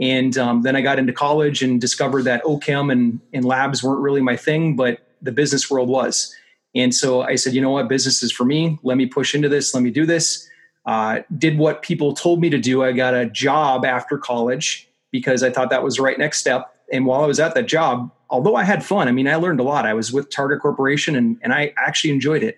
And 0.00 0.36
um, 0.38 0.62
then 0.62 0.76
I 0.76 0.80
got 0.80 0.98
into 0.98 1.12
college 1.12 1.62
and 1.62 1.78
discovered 1.78 2.22
that 2.22 2.42
OChem 2.44 2.90
and, 2.90 3.20
and 3.34 3.44
labs 3.44 3.82
weren't 3.82 4.00
really 4.00 4.22
my 4.22 4.36
thing, 4.36 4.76
but 4.76 5.14
the 5.20 5.32
business 5.32 5.70
world 5.70 5.88
was. 5.90 6.34
And 6.74 6.94
so 6.94 7.22
I 7.22 7.36
said, 7.36 7.52
you 7.54 7.60
know 7.60 7.70
what, 7.70 7.88
business 7.88 8.22
is 8.22 8.32
for 8.32 8.44
me. 8.44 8.78
Let 8.82 8.96
me 8.96 9.06
push 9.06 9.34
into 9.34 9.48
this. 9.48 9.74
Let 9.74 9.82
me 9.82 9.90
do 9.90 10.04
this. 10.04 10.48
Uh, 10.86 11.20
did 11.36 11.58
what 11.58 11.82
people 11.82 12.14
told 12.14 12.40
me 12.40 12.48
to 12.48 12.58
do. 12.58 12.84
I 12.84 12.92
got 12.92 13.12
a 13.12 13.26
job 13.26 13.84
after 13.84 14.16
college 14.16 14.88
because 15.10 15.42
I 15.42 15.50
thought 15.50 15.70
that 15.70 15.82
was 15.82 15.96
the 15.96 16.02
right 16.02 16.18
next 16.18 16.38
step. 16.38 16.72
And 16.92 17.06
while 17.06 17.22
I 17.22 17.26
was 17.26 17.40
at 17.40 17.54
that 17.54 17.66
job, 17.66 18.12
although 18.30 18.54
I 18.54 18.62
had 18.62 18.84
fun, 18.84 19.08
I 19.08 19.12
mean, 19.12 19.26
I 19.26 19.34
learned 19.34 19.58
a 19.58 19.64
lot. 19.64 19.84
I 19.84 19.94
was 19.94 20.12
with 20.12 20.30
Target 20.30 20.60
Corporation 20.60 21.16
and, 21.16 21.38
and 21.42 21.52
I 21.52 21.72
actually 21.76 22.12
enjoyed 22.12 22.44
it. 22.44 22.56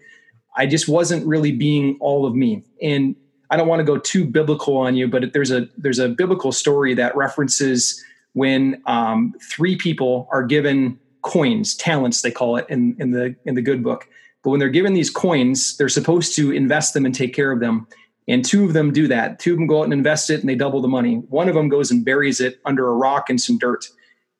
I 0.56 0.66
just 0.66 0.88
wasn't 0.88 1.26
really 1.26 1.52
being 1.52 1.96
all 2.00 2.26
of 2.26 2.34
me. 2.34 2.64
And 2.82 3.16
I 3.50 3.56
don't 3.56 3.68
want 3.68 3.80
to 3.80 3.84
go 3.84 3.96
too 3.96 4.26
biblical 4.26 4.76
on 4.76 4.94
you, 4.96 5.08
but 5.08 5.32
there's 5.32 5.50
a 5.50 5.68
there's 5.78 5.98
a 5.98 6.08
biblical 6.08 6.52
story 6.52 6.94
that 6.94 7.16
references 7.16 8.04
when 8.34 8.82
um, 8.86 9.34
three 9.50 9.76
people 9.76 10.28
are 10.30 10.42
given 10.42 10.98
coins, 11.22 11.74
talents 11.74 12.22
they 12.22 12.30
call 12.30 12.56
it 12.56 12.66
in, 12.68 12.94
in 12.98 13.12
the 13.12 13.34
in 13.46 13.54
the 13.54 13.62
good 13.62 13.82
book. 13.82 14.06
But 14.42 14.50
when 14.50 14.60
they're 14.60 14.68
given 14.68 14.94
these 14.94 15.10
coins, 15.10 15.76
they're 15.76 15.88
supposed 15.88 16.34
to 16.36 16.52
invest 16.52 16.94
them 16.94 17.06
and 17.06 17.14
take 17.14 17.34
care 17.34 17.50
of 17.52 17.60
them. 17.60 17.86
And 18.28 18.44
two 18.44 18.64
of 18.64 18.74
them 18.74 18.92
do 18.92 19.08
that. 19.08 19.38
Two 19.38 19.52
of 19.52 19.58
them 19.58 19.66
go 19.66 19.80
out 19.80 19.84
and 19.84 19.92
invest 19.92 20.30
it 20.30 20.40
and 20.40 20.48
they 20.48 20.54
double 20.54 20.80
the 20.80 20.88
money. 20.88 21.16
One 21.30 21.48
of 21.48 21.54
them 21.54 21.68
goes 21.68 21.90
and 21.90 22.04
buries 22.04 22.40
it 22.40 22.60
under 22.64 22.88
a 22.88 22.94
rock 22.94 23.30
and 23.30 23.40
some 23.40 23.58
dirt. 23.58 23.88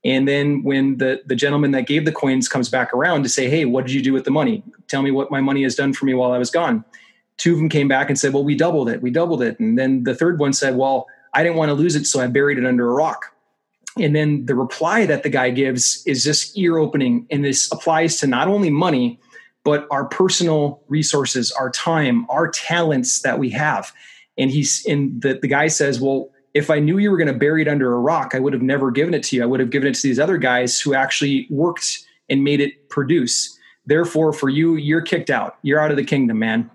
And 0.05 0.29
then 0.29 0.63
when 0.63 0.99
the, 0.99 1.23
the 1.27 1.35
gentleman 1.35 1.73
that 1.73 1.87
gave 1.87 2.05
the 2.05 2.13
coins 2.13 2.49
comes 2.49 2.69
back 2.69 2.93
around 2.93 3.23
to 3.25 3.29
say, 3.29 3.49
Hey, 3.49 3.65
what 3.65 3.87
did 3.87 3.95
you 3.95 4.03
do 4.03 4.13
with 4.13 4.25
the 4.25 4.31
money? 4.31 4.63
Tell 4.87 5.03
me 5.03 5.11
what 5.11 5.31
my 5.31 5.41
money 5.41 5.63
has 5.63 5.75
done 5.75 5.93
for 5.93 6.05
me 6.05 6.15
while 6.15 6.33
I 6.33 6.39
was 6.39 6.51
gone 6.51 6.85
two 7.39 7.53
of 7.53 7.59
them 7.59 7.69
came 7.69 7.89
back 7.89 8.11
and 8.11 8.19
said, 8.19 8.35
well, 8.35 8.45
we 8.45 8.55
doubled 8.55 8.89
it. 8.91 9.01
We 9.01 9.11
doubled 9.11 9.43
it. 9.43 9.59
And 9.59 9.79
then 9.79 10.05
the 10.05 10.15
third 10.15 10.39
one 10.39 10.53
said, 10.53 10.77
well, 10.77 11.07
I 11.33 11.43
didn't 11.43 11.57
want 11.57 11.71
to 11.71 11.75
lose 11.75 11.97
it. 11.97 12.07
So 12.07 12.21
I 12.21 12.27
buried 12.27 12.59
it 12.59 12.67
under 12.67 12.91
a 12.91 12.93
rock. 12.93 13.33
And 13.97 14.15
then 14.15 14.47
the 14.47 14.55
reply 14.55 15.07
that 15.07 15.23
the 15.23 15.29
guy 15.29 15.51
gives 15.51 16.05
is 16.07 16.23
just 16.23 16.57
ear 16.59 16.77
opening. 16.79 17.27
And 17.31 17.45
this 17.45 17.71
applies 17.73 18.19
to 18.19 18.27
not 18.27 18.49
only 18.49 18.71
money, 18.71 19.19
but 19.69 19.87
our 19.91 20.07
personal 20.07 20.83
resources, 20.89 21.53
our 21.53 21.69
time, 21.69 22.25
our 22.31 22.49
talents 22.49 23.21
that 23.21 23.39
we 23.39 23.51
have. 23.51 23.93
And 24.39 24.51
he's 24.51 24.83
and 24.87 25.21
the, 25.21 25.39
the 25.43 25.47
guy 25.47 25.67
says, 25.67 26.01
well, 26.01 26.31
if 26.55 26.71
I 26.71 26.79
knew 26.79 26.97
you 26.97 27.11
were 27.11 27.19
going 27.19 27.31
to 27.31 27.39
bury 27.39 27.61
it 27.61 27.69
under 27.69 27.93
a 27.93 27.99
rock, 27.99 28.35
I 28.35 28.39
would 28.39 28.55
have 28.55 28.63
never 28.63 28.91
given 28.91 29.13
it 29.13 29.23
to 29.25 29.37
you. 29.37 29.43
I 29.43 29.47
would 29.47 29.61
have 29.61 29.69
given 29.69 29.87
it 29.87 29.95
to 29.97 30.03
these 30.03 30.19
other 30.19 30.39
guys 30.39 30.81
who 30.81 30.95
actually 30.95 31.47
worked 31.51 31.99
and 32.31 32.43
made 32.43 32.63
it 32.63 32.89
produce. 32.89 33.59
Therefore, 33.85 34.33
for 34.33 34.49
you, 34.49 34.77
you're 34.77 35.03
kicked 35.03 35.29
out. 35.29 35.59
You're 35.61 35.81
out 35.81 35.91
of 35.91 35.99
the 35.99 36.05
kingdom, 36.05 36.39
man. 36.39 36.71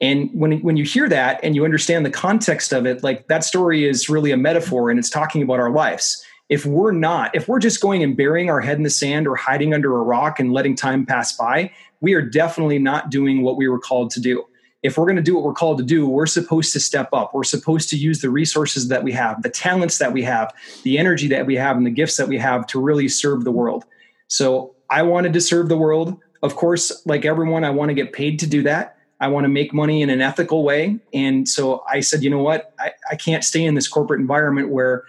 And 0.00 0.28
when 0.34 0.58
when 0.62 0.76
you 0.76 0.82
hear 0.82 1.08
that 1.08 1.38
and 1.44 1.54
you 1.54 1.64
understand 1.64 2.04
the 2.04 2.10
context 2.10 2.72
of 2.72 2.84
it, 2.84 3.04
like 3.04 3.28
that 3.28 3.44
story 3.44 3.88
is 3.88 4.08
really 4.08 4.32
a 4.32 4.36
metaphor 4.36 4.90
and 4.90 4.98
it's 4.98 5.08
talking 5.08 5.40
about 5.40 5.60
our 5.60 5.70
lives. 5.70 6.20
If 6.48 6.66
we're 6.66 6.92
not, 6.92 7.34
if 7.34 7.48
we're 7.48 7.58
just 7.58 7.80
going 7.80 8.02
and 8.02 8.16
burying 8.16 8.50
our 8.50 8.60
head 8.60 8.76
in 8.76 8.82
the 8.82 8.90
sand 8.90 9.26
or 9.26 9.34
hiding 9.34 9.72
under 9.72 9.96
a 9.96 10.02
rock 10.02 10.38
and 10.38 10.52
letting 10.52 10.76
time 10.76 11.06
pass 11.06 11.36
by, 11.36 11.72
we 12.00 12.12
are 12.12 12.22
definitely 12.22 12.78
not 12.78 13.10
doing 13.10 13.42
what 13.42 13.56
we 13.56 13.66
were 13.66 13.78
called 13.78 14.10
to 14.10 14.20
do. 14.20 14.44
If 14.82 14.98
we're 14.98 15.06
going 15.06 15.16
to 15.16 15.22
do 15.22 15.34
what 15.34 15.44
we're 15.44 15.54
called 15.54 15.78
to 15.78 15.84
do, 15.84 16.06
we're 16.06 16.26
supposed 16.26 16.74
to 16.74 16.80
step 16.80 17.08
up. 17.14 17.32
We're 17.32 17.44
supposed 17.44 17.88
to 17.88 17.96
use 17.96 18.20
the 18.20 18.28
resources 18.28 18.88
that 18.88 19.02
we 19.02 19.12
have, 19.12 19.42
the 19.42 19.48
talents 19.48 19.96
that 19.96 20.12
we 20.12 20.22
have, 20.24 20.52
the 20.82 20.98
energy 20.98 21.26
that 21.28 21.46
we 21.46 21.56
have, 21.56 21.78
and 21.78 21.86
the 21.86 21.90
gifts 21.90 22.18
that 22.18 22.28
we 22.28 22.36
have 22.36 22.66
to 22.66 22.78
really 22.78 23.08
serve 23.08 23.44
the 23.44 23.50
world. 23.50 23.86
So 24.28 24.74
I 24.90 25.02
wanted 25.02 25.32
to 25.32 25.40
serve 25.40 25.70
the 25.70 25.78
world. 25.78 26.20
Of 26.42 26.56
course, 26.56 27.02
like 27.06 27.24
everyone, 27.24 27.64
I 27.64 27.70
want 27.70 27.88
to 27.88 27.94
get 27.94 28.12
paid 28.12 28.38
to 28.40 28.46
do 28.46 28.62
that. 28.64 28.98
I 29.20 29.28
want 29.28 29.44
to 29.44 29.48
make 29.48 29.72
money 29.72 30.02
in 30.02 30.10
an 30.10 30.20
ethical 30.20 30.64
way. 30.64 30.98
And 31.14 31.48
so 31.48 31.82
I 31.88 32.00
said, 32.00 32.22
you 32.22 32.28
know 32.28 32.42
what? 32.42 32.74
I, 32.78 32.92
I 33.10 33.16
can't 33.16 33.42
stay 33.42 33.64
in 33.64 33.74
this 33.74 33.88
corporate 33.88 34.20
environment 34.20 34.68
where 34.68 35.04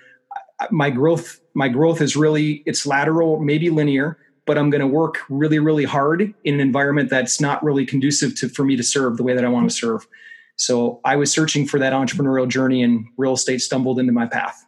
my 0.72 0.90
growth, 0.90 1.40
my 1.54 1.68
growth 1.68 2.02
is 2.02 2.16
really, 2.16 2.64
it's 2.66 2.86
lateral, 2.86 3.40
maybe 3.40 3.70
linear, 3.70 4.18
but 4.46 4.58
I'm 4.58 4.70
going 4.70 4.82
to 4.82 4.88
work 4.88 5.20
really, 5.30 5.60
really 5.60 5.86
hard 5.86 6.34
in 6.44 6.54
an 6.54 6.60
environment 6.60 7.10
that's 7.10 7.42
not 7.42 7.64
really 7.64 7.86
conducive 7.86 8.36
to, 8.40 8.50
for 8.50 8.64
me 8.64 8.76
to 8.76 8.84
serve 8.84 9.18
the 9.18 9.24
way 9.24 9.34
that 9.34 9.44
I 9.44 9.50
want 9.50 9.70
to 9.70 9.76
serve. 9.76 10.08
So 10.56 11.02
I 11.04 11.16
was 11.16 11.32
searching 11.32 11.68
for 11.68 11.80
that 11.80 11.94
entrepreneurial 11.94 12.48
journey, 12.48 12.82
and 12.82 13.08
real 13.18 13.34
estate 13.34 13.62
stumbled 13.62 14.00
into 14.00 14.14
my 14.14 14.26
path. 14.26 14.66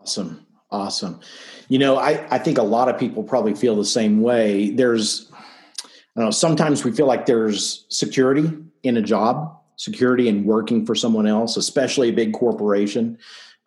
Awesome, 0.00 0.44
awesome. 0.70 1.20
You 1.68 1.78
know, 1.78 1.96
I 1.96 2.26
I 2.30 2.38
think 2.38 2.58
a 2.58 2.62
lot 2.62 2.88
of 2.88 2.98
people 2.98 3.22
probably 3.22 3.54
feel 3.54 3.76
the 3.76 3.84
same 3.84 4.20
way. 4.20 4.70
There's, 4.70 5.30
I 5.32 5.86
don't 6.16 6.24
know. 6.26 6.30
Sometimes 6.30 6.84
we 6.84 6.92
feel 6.92 7.06
like 7.06 7.24
there's 7.24 7.86
security 7.88 8.52
in 8.82 8.96
a 8.98 9.02
job, 9.02 9.56
security 9.76 10.28
in 10.28 10.44
working 10.44 10.84
for 10.84 10.94
someone 10.94 11.26
else, 11.26 11.56
especially 11.56 12.10
a 12.10 12.12
big 12.12 12.34
corporation. 12.34 13.16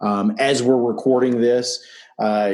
Um, 0.02 0.36
as 0.40 0.64
we're 0.64 0.82
recording 0.82 1.42
this, 1.42 1.84
uh, 2.20 2.52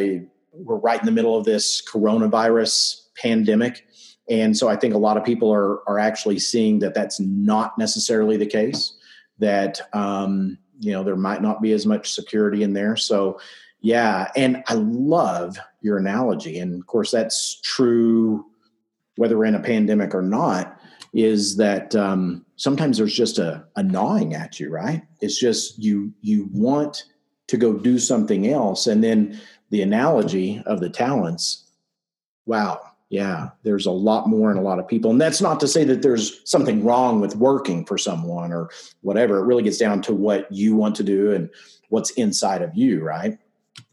we're 0.53 0.77
right 0.77 0.99
in 0.99 1.05
the 1.05 1.11
middle 1.11 1.37
of 1.37 1.45
this 1.45 1.81
coronavirus 1.81 3.01
pandemic. 3.21 3.87
And 4.29 4.57
so 4.57 4.67
I 4.67 4.75
think 4.75 4.93
a 4.93 4.97
lot 4.97 5.17
of 5.17 5.23
people 5.23 5.51
are, 5.51 5.87
are 5.89 5.99
actually 5.99 6.39
seeing 6.39 6.79
that 6.79 6.93
that's 6.93 7.19
not 7.19 7.77
necessarily 7.77 8.37
the 8.37 8.45
case, 8.45 8.97
that, 9.39 9.79
um, 9.93 10.57
you 10.79 10.91
know, 10.91 11.03
there 11.03 11.15
might 11.15 11.41
not 11.41 11.61
be 11.61 11.71
as 11.71 11.85
much 11.85 12.11
security 12.11 12.63
in 12.63 12.73
there. 12.73 12.95
So, 12.95 13.39
yeah. 13.79 14.29
And 14.35 14.63
I 14.67 14.73
love 14.73 15.57
your 15.81 15.97
analogy. 15.97 16.59
And 16.59 16.79
of 16.79 16.87
course, 16.87 17.11
that's 17.11 17.61
true 17.61 18.45
whether 19.15 19.37
we're 19.37 19.45
in 19.45 19.55
a 19.55 19.59
pandemic 19.59 20.13
or 20.13 20.21
not, 20.21 20.77
is 21.13 21.57
that 21.57 21.95
um, 21.95 22.45
sometimes 22.57 22.97
there's 22.97 23.15
just 23.15 23.39
a, 23.39 23.65
a 23.75 23.83
gnawing 23.83 24.33
at 24.33 24.59
you, 24.59 24.69
right? 24.69 25.03
It's 25.21 25.39
just 25.39 25.81
you, 25.81 26.13
you 26.21 26.49
want 26.51 27.05
to 27.47 27.57
go 27.57 27.73
do 27.73 27.99
something 27.99 28.47
else. 28.47 28.87
And 28.87 29.03
then 29.03 29.39
the 29.69 29.81
analogy 29.81 30.61
of 30.65 30.79
the 30.79 30.89
talents, 30.89 31.65
wow, 32.45 32.81
yeah, 33.09 33.49
there's 33.63 33.85
a 33.85 33.91
lot 33.91 34.27
more 34.27 34.51
in 34.51 34.57
a 34.57 34.61
lot 34.61 34.79
of 34.79 34.87
people. 34.87 35.11
And 35.11 35.21
that's 35.21 35.41
not 35.41 35.59
to 35.61 35.67
say 35.67 35.85
that 35.85 36.01
there's 36.01 36.41
something 36.49 36.83
wrong 36.83 37.21
with 37.21 37.35
working 37.35 37.85
for 37.85 37.97
someone 37.97 38.51
or 38.51 38.69
whatever. 39.01 39.39
It 39.39 39.45
really 39.45 39.63
gets 39.63 39.77
down 39.77 40.01
to 40.03 40.13
what 40.13 40.51
you 40.51 40.75
want 40.75 40.95
to 40.97 41.03
do 41.03 41.31
and 41.31 41.49
what's 41.89 42.09
inside 42.11 42.61
of 42.61 42.75
you, 42.75 43.01
right? 43.01 43.37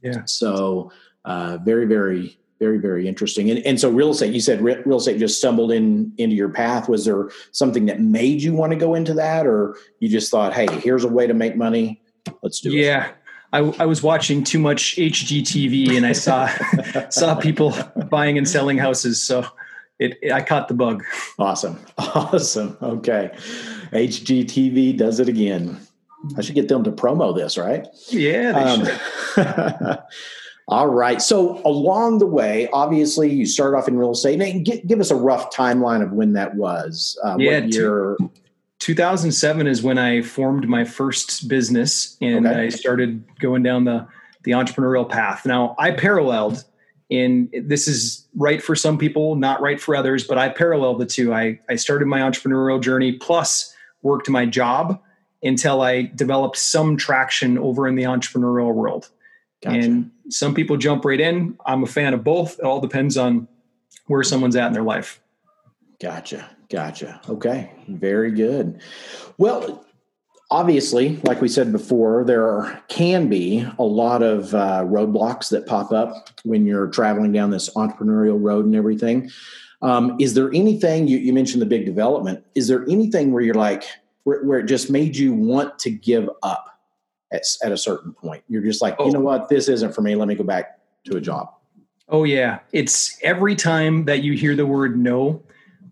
Yeah. 0.03 0.25
So, 0.27 0.91
uh, 1.25 1.59
very, 1.65 1.87
very, 1.87 2.39
very, 2.59 2.79
very 2.79 3.07
interesting. 3.07 3.51
And, 3.51 3.61
and 3.61 3.81
so, 3.81 3.89
real 3.89 4.11
estate, 4.11 4.35
you 4.35 4.41
said 4.41 4.61
re- 4.61 4.83
real 4.85 4.99
estate 4.99 5.19
just 5.19 5.39
stumbled 5.39 5.71
in 5.71 6.13
into 6.19 6.35
your 6.35 6.49
path. 6.49 6.89
Was 6.89 7.05
there 7.05 7.31
something 7.53 7.87
that 7.87 8.01
made 8.01 8.43
you 8.43 8.55
want 8.55 8.73
to 8.73 8.77
go 8.79 8.95
into 8.95 9.15
that, 9.15 9.47
or 9.47 9.77
you 10.01 10.09
just 10.09 10.31
thought, 10.31 10.55
hey, 10.55 10.67
here's 10.81 11.05
a 11.05 11.09
way 11.09 11.27
to 11.27 11.35
make 11.35 11.57
money? 11.57 12.03
Let's 12.43 12.61
do 12.61 12.71
yeah. 12.73 12.81
it. 12.81 12.83
Yeah. 12.83 13.13
I, 13.55 13.59
I, 13.79 13.87
was 13.87 14.03
watching 14.03 14.43
too 14.43 14.59
much 14.59 14.97
HGTV 14.97 15.97
and 15.97 16.05
I 16.05 16.13
saw 16.13 16.51
saw 17.09 17.37
people 17.37 17.73
buying 18.11 18.37
and 18.37 18.49
selling 18.49 18.79
houses. 18.79 19.23
So 19.23 19.47
it, 20.01 20.19
it, 20.21 20.33
I 20.33 20.43
caught 20.43 20.67
the 20.67 20.75
bug. 20.75 21.05
Awesome, 21.39 21.79
awesome. 21.99 22.77
Okay, 22.83 23.31
HGTV 23.93 24.99
does 24.99 25.21
it 25.21 25.29
again. 25.29 25.81
I 26.37 26.41
should 26.41 26.57
get 26.57 26.67
them 26.67 26.83
to 26.83 26.91
promo 26.91 27.37
this, 27.37 27.57
right? 27.57 27.87
Yeah. 28.09 28.87
Um, 29.37 29.99
all 30.69 30.89
right. 30.89 31.23
So 31.23 31.63
along 31.65 32.19
the 32.19 32.27
way, 32.27 32.69
obviously, 32.73 33.31
you 33.31 33.47
start 33.47 33.75
off 33.75 33.87
in 33.87 33.99
real 33.99 34.13
estate. 34.13 34.41
And 34.41 34.65
give, 34.65 34.87
give 34.87 35.01
us 35.01 35.11
a 35.11 35.17
rough 35.17 35.55
timeline 35.55 36.03
of 36.03 36.13
when 36.13 36.33
that 36.33 36.55
was. 36.55 37.19
Uh, 37.23 37.37
yeah, 37.39 37.61
what 37.61 37.73
year? 37.73 38.17
2007 38.85 39.67
is 39.67 39.83
when 39.83 39.97
I 39.97 40.21
formed 40.21 40.69
my 40.69 40.85
first 40.85 41.49
business 41.49 42.19
and 42.21 42.47
okay. 42.47 42.65
I 42.65 42.69
started 42.69 43.25
going 43.41 43.63
down 43.63 43.85
the 43.85 44.07
the 44.43 44.51
entrepreneurial 44.51 45.09
path. 45.09 45.47
Now, 45.47 45.75
I 45.79 45.93
paralleled 45.93 46.63
and 47.11 47.49
this 47.63 47.89
is 47.89 48.29
right 48.37 48.63
for 48.63 48.77
some 48.77 48.99
people, 48.99 49.37
not 49.37 49.63
right 49.63 49.81
for 49.81 49.97
others, 49.97 50.27
but 50.27 50.37
I 50.37 50.51
paralleled 50.51 51.01
the 51.01 51.07
two. 51.07 51.33
I 51.33 51.61
I 51.71 51.77
started 51.77 52.09
my 52.09 52.21
entrepreneurial 52.21 52.79
journey 52.79 53.13
plus 53.13 53.75
worked 54.03 54.29
my 54.29 54.45
job 54.45 55.01
until 55.43 55.81
I 55.81 56.03
developed 56.15 56.59
some 56.59 56.99
traction 56.99 57.57
over 57.57 57.89
in 57.89 57.95
the 57.95 58.03
entrepreneurial 58.03 58.75
world. 58.75 59.09
Gotcha. 59.63 59.79
And 59.79 60.11
some 60.29 60.53
people 60.53 60.77
jump 60.77 61.07
right 61.07 61.21
in. 61.21 61.57
I'm 61.65 61.85
a 61.85 61.87
fan 61.87 62.13
of 62.13 62.23
both. 62.23 62.59
It 62.59 62.67
all 62.67 62.83
depends 62.83 63.17
on 63.17 63.49
where 64.09 64.23
someone's 64.23 64.57
at 64.57 64.67
in 64.67 64.75
their 64.75 64.83
life. 64.83 65.23
Gotcha. 66.03 66.51
Gotcha. 66.75 67.21
Okay. 67.29 67.71
Very 67.87 68.33
good. 68.33 68.81
Well, 69.39 69.87
obviously, 70.51 71.19
like 71.23 71.41
we 71.41 71.47
said 71.47 71.71
before, 71.71 72.25
there 72.25 72.83
can 72.89 73.29
be 73.29 73.65
a 73.79 73.85
lot 73.85 74.25
of 74.25 74.53
uh, 74.57 74.83
roadblocks 74.85 75.51
that 75.51 75.69
pop 75.69 75.93
up 75.93 76.31
when 76.43 76.67
you're 76.67 76.89
traveling 76.89 77.31
down 77.31 77.51
this 77.51 77.73
entrepreneurial 77.75 78.43
road 78.43 78.65
and 78.65 78.75
everything. 78.75 79.31
Um, 79.83 80.17
is 80.19 80.35
there 80.35 80.53
anything 80.53 81.07
you, 81.07 81.19
you, 81.19 81.33
mentioned 81.33 81.63
the 81.63 81.67
big 81.67 81.87
development? 81.87 82.45
Is 82.57 82.67
there 82.67 82.83
anything 82.89 83.31
where 83.31 83.45
you're 83.45 83.55
like, 83.55 83.85
where, 84.25 84.43
where 84.43 84.59
it 84.59 84.67
just 84.67 84.91
made 84.91 85.17
you 85.17 85.33
want 85.33 85.79
to 85.79 85.91
give 85.91 86.29
up 86.43 86.67
at, 87.33 87.45
at 87.63 87.71
a 87.71 87.79
certain 87.79 88.15
point? 88.15 88.43
You're 88.49 88.63
just 88.63 88.83
like, 88.83 88.97
oh. 88.99 89.07
you 89.07 89.13
know 89.13 89.21
what, 89.21 89.49
this 89.49 89.69
isn't 89.69 89.95
for 89.95 90.03
me. 90.03 90.17
Let 90.17 90.27
me 90.27 90.35
go 90.35 90.43
back 90.43 90.81
to 91.05 91.17
a 91.17 91.21
job. 91.21 91.51
Oh, 92.09 92.25
yeah. 92.25 92.59
It's 92.73 93.17
every 93.23 93.55
time 93.55 94.07
that 94.07 94.25
you 94.25 94.33
hear 94.33 94.57
the 94.57 94.67
word 94.67 94.99
no, 94.99 95.41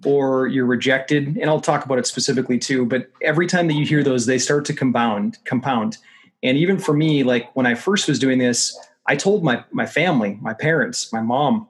or 0.05 0.47
you're 0.47 0.67
rejected 0.67 1.37
and 1.37 1.49
i'll 1.49 1.61
talk 1.61 1.85
about 1.85 1.99
it 1.99 2.07
specifically 2.07 2.59
too 2.59 2.85
but 2.87 3.11
every 3.23 3.47
time 3.47 3.67
that 3.67 3.75
you 3.75 3.87
hear 3.87 4.03
those 4.03 4.27
they 4.27 4.39
start 4.39 4.65
to 4.65 4.73
compound 4.73 5.39
compound. 5.45 5.99
And 6.45 6.59
even 6.59 6.79
for 6.79 6.93
me 6.93 7.23
like 7.23 7.55
when 7.55 7.67
i 7.67 7.75
first 7.75 8.09
was 8.09 8.19
doing 8.19 8.39
this 8.39 8.77
i 9.07 9.15
told 9.17 9.45
my 9.45 9.65
my 9.71 9.87
family 9.87 10.39
my 10.41 10.55
parents 10.55 11.13
my 11.13 11.21
mom 11.21 11.69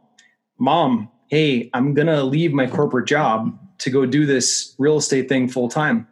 mom 0.59 1.11
hey 1.29 1.71
i'm 1.75 1.93
gonna 1.95 2.25
leave 2.25 2.53
my 2.53 2.67
corporate 2.67 3.07
job 3.07 3.59
to 3.79 3.91
go 3.91 4.07
do 4.07 4.25
this 4.25 4.75
real 4.79 4.97
estate 4.97 5.29
thing 5.29 5.49
full 5.49 5.69
time 5.69 6.07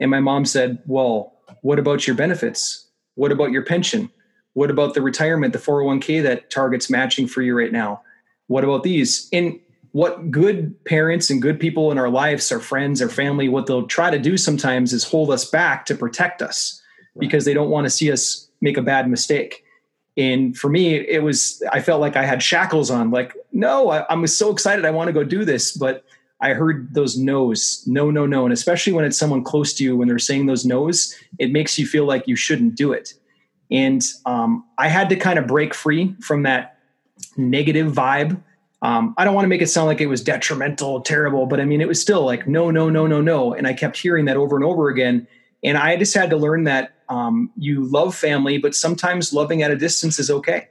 and 0.00 0.10
my 0.10 0.20
mom 0.20 0.44
said 0.44 0.82
well 0.86 1.40
what 1.62 1.78
about 1.78 2.06
your 2.06 2.16
benefits? 2.16 2.86
What 3.14 3.32
about 3.32 3.50
your 3.50 3.62
pension? 3.62 4.10
What 4.54 4.70
about 4.70 4.94
the 4.94 5.02
retirement 5.02 5.52
the 5.52 5.58
401k 5.58 6.22
that 6.22 6.50
Target's 6.50 6.90
matching 6.90 7.26
for 7.26 7.42
you 7.42 7.56
right 7.56 7.72
now? 7.72 8.02
What 8.46 8.64
about 8.64 8.82
these? 8.82 9.28
And 9.32 9.60
what 9.92 10.30
good 10.30 10.84
parents 10.84 11.30
and 11.30 11.42
good 11.42 11.58
people 11.58 11.90
in 11.90 11.98
our 11.98 12.08
lives, 12.08 12.52
our 12.52 12.60
friends, 12.60 13.02
our 13.02 13.08
family, 13.08 13.48
what 13.48 13.66
they'll 13.66 13.86
try 13.86 14.10
to 14.10 14.18
do 14.18 14.36
sometimes 14.36 14.92
is 14.92 15.04
hold 15.04 15.30
us 15.30 15.44
back 15.44 15.84
to 15.86 15.94
protect 15.94 16.42
us 16.42 16.80
right. 17.14 17.20
because 17.20 17.44
they 17.44 17.54
don't 17.54 17.70
want 17.70 17.84
to 17.86 17.90
see 17.90 18.12
us 18.12 18.48
make 18.60 18.76
a 18.76 18.82
bad 18.82 19.08
mistake. 19.10 19.64
And 20.16 20.56
for 20.56 20.68
me, 20.68 20.94
it 20.94 21.22
was, 21.22 21.62
I 21.72 21.80
felt 21.80 22.00
like 22.00 22.16
I 22.16 22.24
had 22.24 22.42
shackles 22.42 22.90
on, 22.90 23.10
like, 23.10 23.34
no, 23.52 23.90
I, 23.90 23.98
I 24.00 24.14
was 24.14 24.36
so 24.36 24.50
excited. 24.50 24.84
I 24.84 24.90
want 24.90 25.08
to 25.08 25.12
go 25.12 25.24
do 25.24 25.44
this. 25.44 25.72
But 25.72 26.04
I 26.40 26.52
heard 26.52 26.92
those 26.94 27.16
no's, 27.16 27.84
no, 27.86 28.10
no, 28.10 28.26
no. 28.26 28.44
And 28.44 28.52
especially 28.52 28.92
when 28.92 29.04
it's 29.04 29.16
someone 29.16 29.44
close 29.44 29.72
to 29.74 29.84
you, 29.84 29.96
when 29.96 30.08
they're 30.08 30.18
saying 30.18 30.46
those 30.46 30.64
no's, 30.64 31.16
it 31.38 31.52
makes 31.52 31.78
you 31.78 31.86
feel 31.86 32.04
like 32.04 32.26
you 32.28 32.36
shouldn't 32.36 32.76
do 32.76 32.92
it. 32.92 33.14
And 33.70 34.04
um, 34.26 34.64
I 34.78 34.88
had 34.88 35.08
to 35.10 35.16
kind 35.16 35.38
of 35.38 35.46
break 35.46 35.74
free 35.74 36.14
from 36.20 36.42
that 36.42 36.78
negative 37.36 37.92
vibe 37.92 38.42
um, 38.82 39.14
I 39.18 39.24
don't 39.24 39.34
want 39.34 39.44
to 39.44 39.48
make 39.48 39.60
it 39.60 39.68
sound 39.68 39.88
like 39.88 40.00
it 40.00 40.06
was 40.06 40.22
detrimental, 40.22 41.02
terrible, 41.02 41.46
but 41.46 41.60
I 41.60 41.64
mean, 41.64 41.80
it 41.80 41.88
was 41.88 42.00
still 42.00 42.24
like, 42.24 42.46
no, 42.46 42.70
no, 42.70 42.88
no, 42.88 43.06
no, 43.06 43.20
no. 43.20 43.52
And 43.52 43.66
I 43.66 43.74
kept 43.74 43.98
hearing 43.98 44.24
that 44.24 44.38
over 44.38 44.56
and 44.56 44.64
over 44.64 44.88
again. 44.88 45.26
And 45.62 45.76
I 45.76 45.96
just 45.96 46.14
had 46.14 46.30
to 46.30 46.36
learn 46.36 46.64
that 46.64 46.94
um, 47.10 47.50
you 47.56 47.84
love 47.84 48.14
family, 48.14 48.56
but 48.56 48.74
sometimes 48.74 49.34
loving 49.34 49.62
at 49.62 49.70
a 49.70 49.76
distance 49.76 50.18
is 50.18 50.30
okay. 50.30 50.68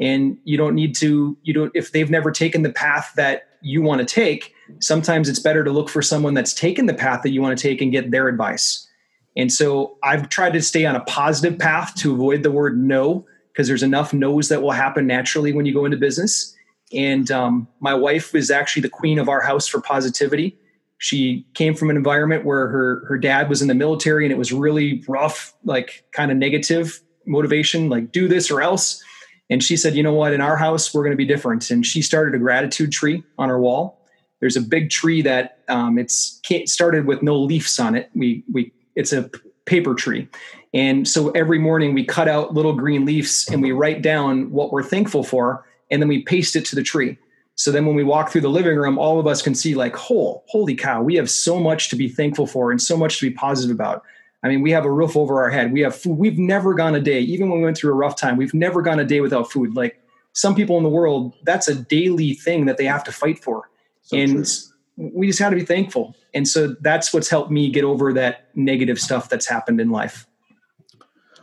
And 0.00 0.38
you 0.44 0.56
don't 0.56 0.74
need 0.74 0.94
to, 0.96 1.36
you 1.42 1.52
don't, 1.52 1.70
if 1.74 1.92
they've 1.92 2.08
never 2.08 2.30
taken 2.30 2.62
the 2.62 2.72
path 2.72 3.12
that 3.16 3.48
you 3.60 3.82
want 3.82 4.00
to 4.00 4.06
take, 4.06 4.54
sometimes 4.80 5.28
it's 5.28 5.38
better 5.38 5.62
to 5.62 5.70
look 5.70 5.90
for 5.90 6.00
someone 6.00 6.32
that's 6.32 6.54
taken 6.54 6.86
the 6.86 6.94
path 6.94 7.22
that 7.22 7.30
you 7.30 7.42
want 7.42 7.56
to 7.56 7.62
take 7.62 7.82
and 7.82 7.92
get 7.92 8.10
their 8.10 8.28
advice. 8.28 8.88
And 9.36 9.52
so 9.52 9.98
I've 10.02 10.30
tried 10.30 10.54
to 10.54 10.62
stay 10.62 10.86
on 10.86 10.96
a 10.96 11.00
positive 11.00 11.58
path 11.58 11.94
to 11.96 12.14
avoid 12.14 12.42
the 12.42 12.50
word 12.50 12.82
no, 12.82 13.26
because 13.52 13.68
there's 13.68 13.82
enough 13.82 14.14
no's 14.14 14.48
that 14.48 14.62
will 14.62 14.72
happen 14.72 15.06
naturally 15.06 15.52
when 15.52 15.66
you 15.66 15.74
go 15.74 15.84
into 15.84 15.98
business 15.98 16.56
and 16.92 17.30
um, 17.30 17.68
my 17.80 17.94
wife 17.94 18.34
is 18.34 18.50
actually 18.50 18.82
the 18.82 18.88
queen 18.88 19.18
of 19.18 19.28
our 19.28 19.40
house 19.40 19.66
for 19.66 19.80
positivity. 19.80 20.58
She 20.98 21.46
came 21.54 21.74
from 21.74 21.90
an 21.90 21.96
environment 21.96 22.44
where 22.44 22.68
her 22.68 23.04
her 23.06 23.18
dad 23.18 23.48
was 23.48 23.60
in 23.60 23.68
the 23.68 23.74
military, 23.74 24.24
and 24.24 24.32
it 24.32 24.38
was 24.38 24.52
really 24.52 25.02
rough, 25.08 25.54
like 25.64 26.04
kind 26.12 26.30
of 26.30 26.36
negative 26.36 27.00
motivation, 27.26 27.88
like 27.88 28.12
do 28.12 28.28
this 28.28 28.50
or 28.50 28.62
else. 28.62 29.02
And 29.50 29.62
she 29.62 29.76
said, 29.76 29.94
you 29.94 30.02
know 30.02 30.14
what, 30.14 30.32
in 30.32 30.40
our 30.40 30.56
house 30.56 30.94
we're 30.94 31.02
going 31.02 31.12
to 31.12 31.16
be 31.16 31.26
different. 31.26 31.70
And 31.70 31.84
she 31.84 32.02
started 32.02 32.34
a 32.34 32.38
gratitude 32.38 32.92
tree 32.92 33.22
on 33.38 33.50
our 33.50 33.58
wall. 33.58 34.00
There's 34.40 34.56
a 34.56 34.60
big 34.60 34.90
tree 34.90 35.22
that 35.22 35.58
um, 35.68 35.98
it's 35.98 36.40
started 36.66 37.06
with 37.06 37.22
no 37.22 37.36
leaves 37.36 37.78
on 37.78 37.94
it. 37.94 38.10
We 38.14 38.44
we 38.52 38.72
it's 38.96 39.12
a 39.12 39.30
paper 39.66 39.94
tree. 39.94 40.28
And 40.74 41.06
so 41.06 41.30
every 41.30 41.58
morning 41.58 41.94
we 41.94 42.04
cut 42.04 42.28
out 42.28 42.54
little 42.54 42.72
green 42.72 43.04
leaves 43.04 43.46
and 43.50 43.62
we 43.62 43.72
write 43.72 44.02
down 44.02 44.50
what 44.50 44.72
we're 44.72 44.82
thankful 44.82 45.22
for 45.22 45.64
and 45.92 46.02
then 46.02 46.08
we 46.08 46.22
paste 46.22 46.56
it 46.56 46.64
to 46.64 46.74
the 46.74 46.82
tree. 46.82 47.16
So 47.54 47.70
then 47.70 47.86
when 47.86 47.94
we 47.94 48.02
walk 48.02 48.30
through 48.30 48.40
the 48.40 48.48
living 48.48 48.76
room, 48.76 48.98
all 48.98 49.20
of 49.20 49.26
us 49.26 49.42
can 49.42 49.54
see 49.54 49.74
like, 49.74 50.10
oh, 50.10 50.42
holy 50.48 50.74
cow, 50.74 51.02
we 51.02 51.14
have 51.16 51.30
so 51.30 51.60
much 51.60 51.90
to 51.90 51.96
be 51.96 52.08
thankful 52.08 52.46
for 52.46 52.70
and 52.70 52.80
so 52.80 52.96
much 52.96 53.20
to 53.20 53.28
be 53.28 53.34
positive 53.34 53.74
about. 53.74 54.02
I 54.42 54.48
mean, 54.48 54.62
we 54.62 54.72
have 54.72 54.86
a 54.86 54.90
roof 54.90 55.16
over 55.16 55.40
our 55.40 55.50
head. 55.50 55.72
We 55.72 55.82
have 55.82 55.94
food. 55.94 56.18
We've 56.18 56.38
never 56.38 56.74
gone 56.74 56.94
a 56.94 57.00
day, 57.00 57.20
even 57.20 57.50
when 57.50 57.58
we 57.58 57.64
went 57.64 57.76
through 57.76 57.92
a 57.92 57.96
rough 57.96 58.16
time, 58.16 58.36
we've 58.36 58.54
never 58.54 58.82
gone 58.82 58.98
a 58.98 59.04
day 59.04 59.20
without 59.20 59.52
food. 59.52 59.76
Like 59.76 60.00
some 60.32 60.54
people 60.54 60.78
in 60.78 60.82
the 60.82 60.88
world, 60.88 61.34
that's 61.44 61.68
a 61.68 61.74
daily 61.74 62.34
thing 62.34 62.64
that 62.64 62.78
they 62.78 62.86
have 62.86 63.04
to 63.04 63.12
fight 63.12 63.38
for. 63.38 63.70
So 64.00 64.16
and 64.16 64.32
true. 64.32 65.10
we 65.14 65.26
just 65.26 65.38
got 65.38 65.50
to 65.50 65.56
be 65.56 65.64
thankful. 65.64 66.16
And 66.34 66.48
so 66.48 66.74
that's 66.80 67.12
what's 67.12 67.28
helped 67.28 67.50
me 67.50 67.70
get 67.70 67.84
over 67.84 68.12
that 68.14 68.48
negative 68.56 68.98
stuff 68.98 69.28
that's 69.28 69.46
happened 69.46 69.80
in 69.80 69.90
life. 69.90 70.26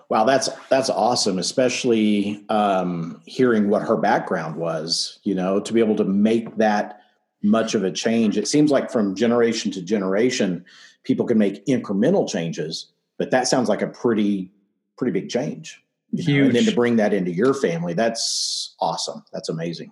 Wow, 0.09 0.25
that's 0.25 0.49
that's 0.69 0.89
awesome, 0.89 1.37
especially 1.37 2.43
um, 2.49 3.21
hearing 3.25 3.69
what 3.69 3.83
her 3.83 3.95
background 3.95 4.55
was. 4.55 5.19
You 5.23 5.35
know, 5.35 5.59
to 5.59 5.73
be 5.73 5.79
able 5.79 5.95
to 5.97 6.03
make 6.03 6.57
that 6.57 7.01
much 7.43 7.75
of 7.75 7.83
a 7.83 7.91
change. 7.91 8.37
It 8.37 8.47
seems 8.47 8.71
like 8.71 8.91
from 8.91 9.15
generation 9.15 9.71
to 9.71 9.81
generation, 9.81 10.65
people 11.03 11.25
can 11.25 11.37
make 11.37 11.65
incremental 11.65 12.27
changes, 12.27 12.87
but 13.17 13.31
that 13.31 13.47
sounds 13.47 13.69
like 13.69 13.81
a 13.81 13.87
pretty 13.87 14.51
pretty 14.97 15.17
big 15.17 15.29
change. 15.29 15.83
Huge. 16.11 16.47
And 16.47 16.55
then 16.55 16.65
to 16.65 16.75
bring 16.75 16.95
that 16.95 17.13
into 17.13 17.31
your 17.31 17.53
family, 17.53 17.93
that's 17.93 18.75
awesome. 18.79 19.23
That's 19.31 19.49
amazing. 19.49 19.91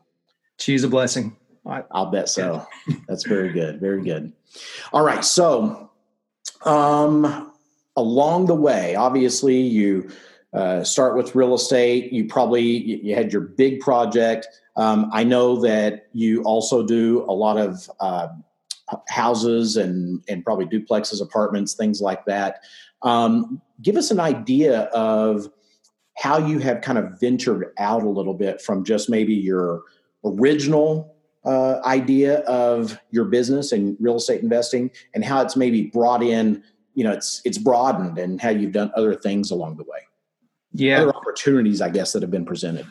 She's 0.58 0.84
a 0.84 0.88
blessing. 0.88 1.38
I, 1.66 1.84
will 1.94 2.08
bet 2.08 2.28
so. 2.30 2.66
Yeah. 2.88 2.96
that's 3.08 3.26
very 3.26 3.54
good. 3.54 3.80
Very 3.80 4.02
good. 4.02 4.34
All 4.92 5.04
right. 5.04 5.24
So, 5.24 5.92
um, 6.66 7.47
along 7.98 8.46
the 8.46 8.56
way, 8.56 8.96
obviously, 8.96 9.60
you 9.60 10.10
uh, 10.54 10.84
start 10.84 11.18
with 11.18 11.36
real 11.36 11.54
estate. 11.54 12.13
You 12.13 12.25
probably 12.25 12.63
you 12.63 13.13
had 13.16 13.34
your 13.34 13.42
big 13.42 13.82
project. 13.82 14.48
Um, 14.77 15.10
I 15.12 15.24
know 15.24 15.60
that 15.62 16.08
you 16.13 16.44
also 16.44 16.86
do 16.86 17.25
a 17.27 17.34
lot 17.34 17.58
of 17.58 17.92
uh, 18.00 18.30
houses 19.10 19.75
and 19.75 20.24
and 20.30 20.46
probably 20.46 20.66
duplexes, 20.66 21.22
apartments, 21.22 21.74
things 21.74 22.00
like 22.00 22.24
that. 22.25 22.63
Um, 23.01 23.62
give 23.82 23.98
us 23.98 24.12
an 24.12 24.20
idea 24.20 24.84
of 24.94 25.50
how 26.16 26.38
you 26.38 26.60
have 26.60 26.82
kind 26.82 26.98
of 26.98 27.20
ventured 27.20 27.74
out 27.77 28.04
a 28.04 28.10
little 28.10 28.34
bit 28.34 28.62
from 28.62 28.84
just 28.84 29.10
maybe 29.10 29.34
your 29.34 29.84
original 30.25 31.16
uh, 31.46 31.80
idea 31.86 32.39
of 32.42 33.00
your 33.12 33.25
business 33.25 33.72
and 33.72 33.96
real 34.00 34.16
estate 34.16 34.42
investing 34.42 34.89
and 35.13 35.24
how 35.24 35.42
it's 35.42 35.56
maybe 35.56 35.84
brought 35.84 36.24
in 36.24 36.63
you 36.98 37.04
know 37.04 37.12
it's 37.12 37.42
it's 37.46 37.60
broadened 37.60 38.18
and 38.18 38.42
how 38.42 38.50
you've 38.50 38.72
done 38.72 38.92
other 38.96 39.13
things 39.13 39.51
along 39.51 39.77
the 39.77 39.84
way. 39.84 40.00
Yeah. 40.74 41.01
Other 41.01 41.16
opportunities 41.16 41.80
i 41.80 41.89
guess 41.89 42.12
that 42.13 42.24
have 42.24 42.32
been 42.32 42.46
presented. 42.46 42.88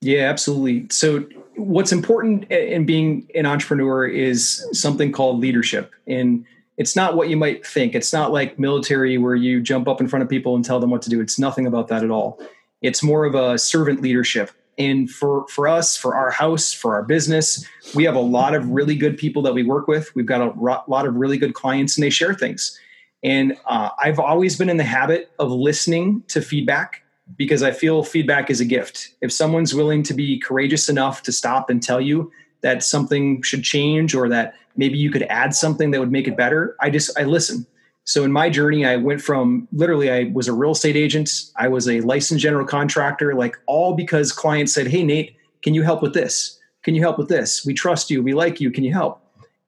Yeah 0.00 0.28
absolutely. 0.28 0.88
So 0.90 1.24
what's 1.56 1.92
important 1.92 2.50
in 2.50 2.84
being 2.84 3.30
an 3.36 3.46
entrepreneur 3.46 4.06
is 4.06 4.66
something 4.72 5.12
called 5.12 5.38
leadership. 5.38 5.92
And 6.08 6.44
it's 6.76 6.96
not 6.96 7.16
what 7.16 7.28
you 7.28 7.36
might 7.36 7.64
think. 7.64 7.94
It's 7.94 8.12
not 8.12 8.32
like 8.32 8.58
military 8.58 9.18
where 9.18 9.36
you 9.36 9.62
jump 9.62 9.86
up 9.86 10.00
in 10.00 10.08
front 10.08 10.24
of 10.24 10.28
people 10.28 10.56
and 10.56 10.64
tell 10.64 10.80
them 10.80 10.90
what 10.90 11.02
to 11.02 11.10
do. 11.10 11.20
It's 11.20 11.38
nothing 11.38 11.64
about 11.64 11.86
that 11.88 12.02
at 12.02 12.10
all. 12.10 12.40
It's 12.82 13.04
more 13.04 13.24
of 13.24 13.36
a 13.36 13.56
servant 13.56 14.02
leadership. 14.02 14.50
And 14.76 15.08
for, 15.08 15.46
for 15.46 15.68
us, 15.68 15.96
for 15.96 16.16
our 16.16 16.32
house, 16.32 16.72
for 16.72 16.96
our 16.96 17.04
business, 17.04 17.64
we 17.94 18.02
have 18.02 18.16
a 18.16 18.20
lot 18.20 18.56
of 18.56 18.68
really 18.68 18.96
good 18.96 19.16
people 19.16 19.42
that 19.42 19.54
we 19.54 19.62
work 19.62 19.86
with. 19.86 20.12
We've 20.16 20.26
got 20.26 20.40
a 20.40 20.82
lot 20.88 21.06
of 21.06 21.14
really 21.14 21.38
good 21.38 21.54
clients 21.54 21.96
and 21.96 22.02
they 22.02 22.10
share 22.10 22.34
things. 22.34 22.76
And 23.24 23.56
uh, 23.64 23.88
I've 23.98 24.18
always 24.18 24.56
been 24.56 24.68
in 24.68 24.76
the 24.76 24.84
habit 24.84 25.32
of 25.38 25.50
listening 25.50 26.22
to 26.28 26.42
feedback 26.42 27.02
because 27.36 27.62
I 27.62 27.72
feel 27.72 28.04
feedback 28.04 28.50
is 28.50 28.60
a 28.60 28.66
gift. 28.66 29.14
If 29.22 29.32
someone's 29.32 29.74
willing 29.74 30.02
to 30.04 30.14
be 30.14 30.38
courageous 30.38 30.90
enough 30.90 31.22
to 31.22 31.32
stop 31.32 31.70
and 31.70 31.82
tell 31.82 32.02
you 32.02 32.30
that 32.60 32.82
something 32.82 33.40
should 33.42 33.62
change 33.62 34.14
or 34.14 34.28
that 34.28 34.54
maybe 34.76 34.98
you 34.98 35.10
could 35.10 35.22
add 35.24 35.54
something 35.54 35.90
that 35.90 36.00
would 36.00 36.12
make 36.12 36.28
it 36.28 36.36
better, 36.36 36.76
I 36.80 36.90
just 36.90 37.18
I 37.18 37.24
listen. 37.24 37.66
So 38.04 38.24
in 38.24 38.32
my 38.32 38.50
journey, 38.50 38.84
I 38.84 38.96
went 38.96 39.22
from 39.22 39.66
literally 39.72 40.10
I 40.10 40.30
was 40.34 40.46
a 40.46 40.52
real 40.52 40.72
estate 40.72 40.96
agent, 40.96 41.30
I 41.56 41.68
was 41.68 41.88
a 41.88 42.02
licensed 42.02 42.42
general 42.42 42.66
contractor, 42.66 43.34
like 43.34 43.56
all 43.66 43.94
because 43.94 44.32
clients 44.32 44.74
said, 44.74 44.88
"Hey 44.88 45.02
Nate, 45.02 45.34
can 45.62 45.72
you 45.72 45.82
help 45.82 46.02
with 46.02 46.12
this? 46.12 46.60
Can 46.82 46.94
you 46.94 47.00
help 47.00 47.16
with 47.16 47.28
this? 47.28 47.64
We 47.64 47.72
trust 47.72 48.10
you, 48.10 48.22
we 48.22 48.34
like 48.34 48.60
you, 48.60 48.70
can 48.70 48.84
you 48.84 48.92
help?" 48.92 49.23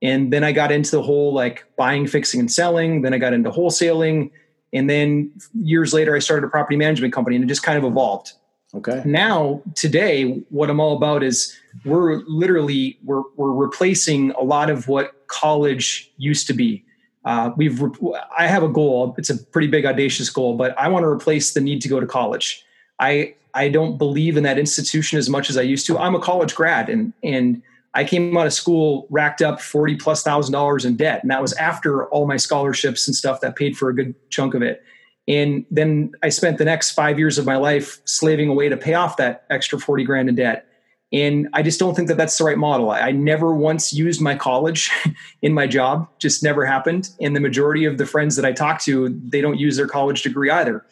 And 0.07 0.33
then 0.33 0.45
I 0.45 0.53
got 0.53 0.71
into 0.73 0.91
the 0.91 1.03
whole 1.03 1.33
like 1.35 1.65
buying, 1.77 2.07
fixing 2.07 2.41
and 2.41 2.51
selling, 2.51 3.03
then 3.03 3.13
I 3.15 3.19
got 3.19 3.33
into 3.33 3.51
wholesaling, 3.51 4.31
and 4.73 4.89
then 4.89 5.33
years 5.55 5.93
later 5.93 6.15
I 6.15 6.19
started 6.21 6.47
a 6.47 6.51
property 6.51 6.77
management 6.77 7.13
company 7.13 7.37
and 7.37 7.45
it 7.45 7.49
just 7.49 7.63
kind 7.63 7.79
of 7.79 7.85
evolved. 7.85 8.33
Okay. 8.75 9.03
Now, 9.05 9.63
today 9.75 10.43
what 10.51 10.69
I'm 10.71 10.81
all 10.81 10.97
about 10.97 11.23
is 11.23 11.57
we're 11.85 12.17
literally 12.27 12.99
we're 13.05 13.23
we're 13.37 13.53
replacing 13.53 14.33
a 14.33 14.43
lot 14.43 14.71
of 14.71 14.89
what 14.89 15.27
college 15.29 16.11
used 16.19 16.47
to 16.49 16.53
be 16.53 16.85
uh, 17.27 17.51
we've 17.57 17.83
re- 17.83 18.21
I 18.39 18.47
have 18.47 18.63
a 18.63 18.69
goal. 18.69 19.15
It's 19.19 19.31
a 19.31 19.37
pretty 19.37 19.67
big 19.67 19.85
audacious 19.85 20.31
goal, 20.31 20.57
but 20.57 20.79
I 20.79 20.87
want 20.89 21.03
to 21.03 21.09
replace 21.09 21.53
the 21.53 21.61
need 21.61 21.83
to 21.83 21.89
go 21.89 21.99
to 21.99 22.07
college. 22.07 22.65
I 23.01 23.35
I 23.53 23.69
don't 23.69 23.99
believe 23.99 24.37
in 24.37 24.45
that 24.45 24.59
institution 24.59 25.19
as 25.19 25.29
much 25.29 25.51
as 25.51 25.57
I 25.57 25.63
used 25.63 25.87
to. 25.89 25.99
I'm 25.99 26.15
a 26.15 26.21
college 26.21 26.55
grad, 26.55 26.89
and 26.89 27.13
and 27.25 27.63
I 27.97 28.05
came 28.05 28.37
out 28.37 28.47
of 28.47 28.53
school 28.53 29.07
racked 29.11 29.41
up 29.41 29.61
forty 29.61 29.97
plus 29.97 30.23
thousand 30.23 30.53
dollars 30.53 30.85
in 30.85 30.97
debt, 30.97 31.23
and 31.23 31.31
that 31.31 31.41
was 31.41 31.55
after 31.55 32.07
all 32.09 32.27
my 32.27 32.37
scholarships 32.37 33.09
and 33.09 33.17
stuff 33.17 33.41
that 33.41 33.57
paid 33.57 33.77
for 33.77 33.89
a 33.89 33.95
good 33.95 34.15
chunk 34.31 34.55
of 34.55 34.63
it. 34.63 34.85
And 35.27 35.65
then 35.71 36.13
I 36.23 36.29
spent 36.29 36.59
the 36.59 36.65
next 36.65 36.93
five 36.93 37.19
years 37.19 37.39
of 37.39 37.47
my 37.47 37.57
life 37.57 37.99
slaving 38.05 38.49
away 38.49 38.69
to 38.69 38.77
pay 38.77 38.95
off 38.95 39.17
that 39.17 39.47
extra 39.51 39.81
forty 39.81 40.05
grand 40.05 40.29
in 40.29 40.35
debt. 40.35 40.67
And 41.13 41.49
I 41.53 41.63
just 41.63 41.79
don't 41.79 41.95
think 41.95 42.09
that 42.09 42.17
that's 42.17 42.37
the 42.37 42.45
right 42.45 42.59
model. 42.59 42.91
I, 42.91 43.13
never 43.13 43.55
once 43.55 43.93
used 43.93 44.21
my 44.21 44.35
college 44.35 44.91
in 45.43 45.55
my 45.55 45.67
job, 45.67 46.09
just 46.19 46.43
never 46.43 46.67
happened. 46.67 47.11
And 47.21 47.35
the 47.35 47.41
majority 47.41 47.85
of 47.85 47.97
the 47.97 48.07
friends 48.07 48.35
that 48.37 48.45
I 48.45 48.53
talk 48.53 48.81
to, 48.83 49.09
they 49.09 49.41
don't 49.41 49.59
use 49.59 49.77
their 49.77 49.87
college 49.87 50.25
degree 50.25 50.51
either. 50.51 50.85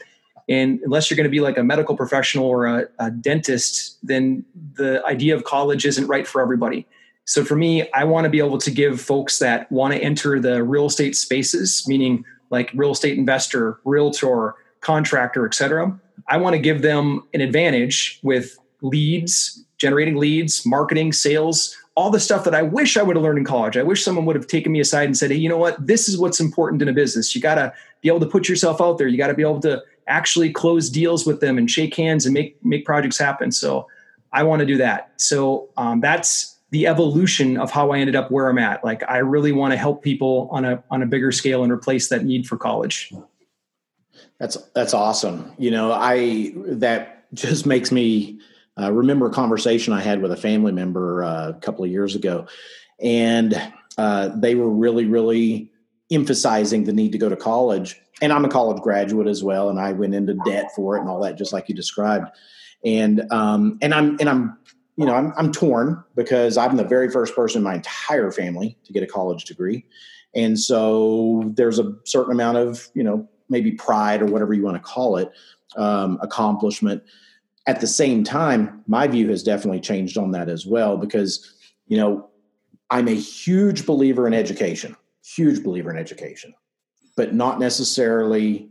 And 0.49 0.81
unless 0.85 1.11
you're 1.11 1.17
going 1.17 1.25
to 1.25 1.31
be 1.31 1.41
like 1.41 1.59
a 1.59 1.65
medical 1.65 1.97
professional 1.97 2.47
or 2.47 2.67
a, 2.67 2.89
a 2.99 3.11
dentist, 3.11 3.99
then 4.03 4.45
the 4.75 5.05
idea 5.05 5.35
of 5.35 5.45
college 5.45 5.85
isn't 5.85 6.07
right 6.07 6.27
for 6.27 6.41
everybody. 6.41 6.87
So 7.25 7.45
for 7.45 7.57
me, 7.57 7.91
I 7.93 8.05
want 8.05 8.25
to 8.25 8.31
be 8.31 8.39
able 8.39 8.59
to 8.59 8.71
give 8.71 9.01
folks 9.01 9.39
that 9.39 9.71
want 9.73 9.95
to 9.95 10.01
enter 10.01 10.39
the 10.39 10.63
real 10.63 10.87
estate 10.87 11.17
spaces, 11.17 11.85
meaning 11.89 12.25
like 12.51 12.71
real 12.75 12.93
estate 12.93 13.17
investor, 13.17 13.79
realtor, 13.85 14.55
contractor, 14.81 15.47
et 15.47 15.55
cetera. 15.55 15.99
I 16.29 16.37
want 16.37 16.55
to 16.55 16.59
give 16.59 16.83
them 16.83 17.27
an 17.33 17.41
advantage 17.41 18.21
with 18.23 18.59
leads, 18.83 19.65
generating 19.79 20.17
leads, 20.17 20.67
marketing, 20.67 21.13
sales, 21.13 21.77
all 21.97 22.11
the 22.11 22.21
stuff 22.21 22.45
that 22.45 22.55
I 22.55 22.63
wish 22.63 22.97
I 22.97 23.03
would 23.03 23.17
have 23.17 23.23
learned 23.23 23.39
in 23.39 23.45
college. 23.45 23.77
I 23.77 23.83
wish 23.83 24.05
someone 24.05 24.27
would 24.27 24.37
have 24.37 24.47
taken 24.47 24.73
me 24.73 24.81
aside 24.81 25.05
and 25.05 25.17
said, 25.17 25.31
hey, 25.31 25.37
you 25.37 25.49
know 25.49 25.57
what? 25.59 25.87
This 25.87 26.09
is 26.09 26.19
what's 26.19 26.41
important 26.41 26.83
in 26.83 26.89
a 26.89 26.93
business. 26.93 27.35
You 27.35 27.41
got 27.41 27.55
to 27.55 27.73
be 28.03 28.09
able 28.09 28.21
to 28.21 28.27
put 28.27 28.49
yourself 28.49 28.81
out 28.81 28.99
there. 28.99 29.09
You 29.09 29.17
got 29.17 29.29
to 29.29 29.35
be 29.35 29.43
able 29.43 29.61
to 29.61 29.83
actually 30.07 30.53
close 30.53 30.91
deals 30.91 31.25
with 31.25 31.41
them 31.41 31.57
and 31.57 31.71
shake 31.71 31.95
hands 31.95 32.27
and 32.27 32.35
make, 32.35 32.63
make 32.65 32.85
projects 32.85 33.17
happen. 33.17 33.51
So 33.51 33.89
I 34.33 34.43
want 34.43 34.61
to 34.61 34.67
do 34.67 34.77
that. 34.77 35.13
So 35.17 35.69
um, 35.77 36.01
that's 36.01 36.54
the 36.75 36.89
evolution 36.89 37.57
of 37.57 37.71
how 37.71 37.93
I 37.93 38.01
ended 38.01 38.17
up 38.17 38.33
where 38.33 38.49
I'm 38.49 38.59
at. 38.59 38.83
Like 38.83 39.09
I 39.09 39.19
really 39.19 39.53
want 39.53 39.73
to 39.73 39.79
help 39.79 40.03
people 40.03 40.49
on 40.51 40.65
a, 40.65 40.83
on 40.91 41.03
a 41.03 41.07
bigger 41.07 41.31
scale 41.31 41.63
and 41.63 41.71
replace 41.71 42.09
that 42.09 42.25
need 42.25 42.49
for 42.49 42.57
college. 42.57 43.13
That's, 44.41 44.57
that's 44.75 44.93
awesome. 44.93 45.53
You 45.57 45.71
know, 45.71 45.93
I, 45.93 46.53
that 46.67 47.33
just 47.33 47.65
makes 47.65 47.93
me, 47.93 48.41
I 48.77 48.89
remember 48.89 49.27
a 49.27 49.31
conversation 49.31 49.93
I 49.93 50.01
had 50.01 50.21
with 50.21 50.33
a 50.33 50.37
family 50.37 50.73
member 50.73 51.23
uh, 51.23 51.51
a 51.51 51.61
couple 51.61 51.85
of 51.85 51.93
years 51.93 52.17
ago, 52.17 52.49
and 52.99 53.55
uh, 53.97 54.31
they 54.35 54.57
were 54.57 54.69
really, 54.69 55.07
really 55.07 55.71
emphasizing 56.11 56.83
the 56.83 56.93
need 56.93 57.13
to 57.13 57.19
go 57.19 57.29
to 57.29 57.37
college. 57.37 58.01
And 58.21 58.33
I'm 58.33 58.45
a 58.45 58.49
college 58.49 58.83
graduate 58.83 59.29
as 59.29 59.45
well, 59.45 59.71
and 59.71 59.79
I 59.79 59.93
went 59.93 60.17
into 60.17 60.35
debt 60.45 60.71
for 60.75 60.97
it 60.97 61.03
and 61.03 61.09
all 61.09 61.21
that, 61.23 61.39
just 61.39 61.53
like 61.53 61.69
you 61.69 61.75
described. 61.77 62.27
And 62.85 63.31
um, 63.31 63.79
and 63.81 63.95
I'm 63.95 64.17
and 64.19 64.29
I'm 64.29 64.59
you 64.97 65.07
know 65.07 65.15
I'm 65.15 65.33
I'm 65.37 65.53
torn 65.53 66.03
because 66.15 66.57
I'm 66.57 66.77
the 66.77 66.85
very 66.85 67.11
first 67.11 67.35
person 67.35 67.59
in 67.59 67.65
my 67.65 67.75
entire 67.75 68.31
family 68.31 68.79
to 68.85 68.93
get 68.93 69.03
a 69.03 69.07
college 69.07 69.45
degree, 69.45 69.85
and 70.35 70.59
so 70.59 71.51
there's 71.55 71.79
a 71.79 71.93
certain 72.05 72.33
amount 72.33 72.59
of 72.59 72.89
you 72.95 73.03
know 73.03 73.29
maybe 73.49 73.73
pride 73.73 74.23
or 74.23 74.27
whatever 74.27 74.55
you 74.55 74.63
want 74.63 74.77
to 74.77 74.83
call 74.83 75.17
it, 75.17 75.31
um, 75.77 76.19
accomplishment 76.23 77.03
at 77.67 77.81
the 77.81 77.87
same 77.87 78.25
time, 78.25 78.83
my 78.87 79.07
view 79.07 79.29
has 79.31 79.43
definitely 79.43 79.81
changed 79.81 80.19
on 80.19 80.33
that 80.33 80.49
as 80.49 80.67
well 80.67 80.97
because, 80.97 81.55
you 81.87 81.97
know, 81.97 82.29
I'm 82.91 83.09
a 83.09 83.15
huge 83.15 83.87
believer 83.87 84.27
in 84.27 84.35
education, 84.35 84.95
huge 85.25 85.63
believer 85.65 85.91
in 85.91 85.97
education, 85.97 86.55
but 87.17 87.35
not 87.35 87.59
necessarily 87.59 88.69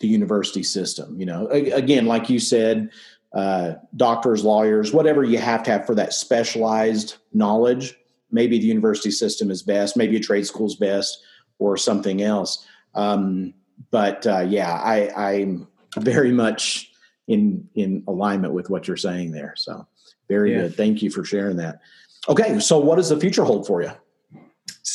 the 0.00 0.08
university 0.08 0.62
system. 0.62 1.18
You 1.18 1.26
know, 1.26 1.46
again, 1.48 2.06
like 2.06 2.28
you 2.28 2.38
said, 2.38 2.90
uh, 3.34 3.74
doctors, 3.96 4.44
lawyers, 4.44 4.92
whatever 4.92 5.24
you 5.24 5.38
have 5.38 5.62
to 5.62 5.70
have 5.70 5.86
for 5.86 5.94
that 5.94 6.12
specialized 6.12 7.16
knowledge. 7.32 7.94
Maybe 8.30 8.58
the 8.58 8.66
university 8.66 9.10
system 9.10 9.50
is 9.50 9.62
best, 9.62 9.96
maybe 9.96 10.16
a 10.16 10.20
trade 10.20 10.46
school 10.46 10.66
is 10.66 10.76
best, 10.76 11.22
or 11.58 11.76
something 11.76 12.22
else. 12.22 12.66
Um, 12.94 13.54
but 13.90 14.26
uh, 14.26 14.46
yeah, 14.48 14.72
I, 14.72 15.10
I'm 15.34 15.66
very 15.98 16.32
much 16.32 16.90
in 17.28 17.68
in 17.74 18.04
alignment 18.06 18.52
with 18.52 18.68
what 18.70 18.88
you're 18.88 18.96
saying 18.96 19.32
there. 19.32 19.54
So 19.56 19.86
very 20.28 20.52
yeah. 20.52 20.62
good. 20.62 20.76
Thank 20.76 21.02
you 21.02 21.10
for 21.10 21.24
sharing 21.24 21.56
that. 21.58 21.80
Okay, 22.28 22.58
so 22.60 22.78
what 22.78 22.96
does 22.96 23.08
the 23.08 23.18
future 23.18 23.44
hold 23.44 23.66
for 23.66 23.82
you? 23.82 23.90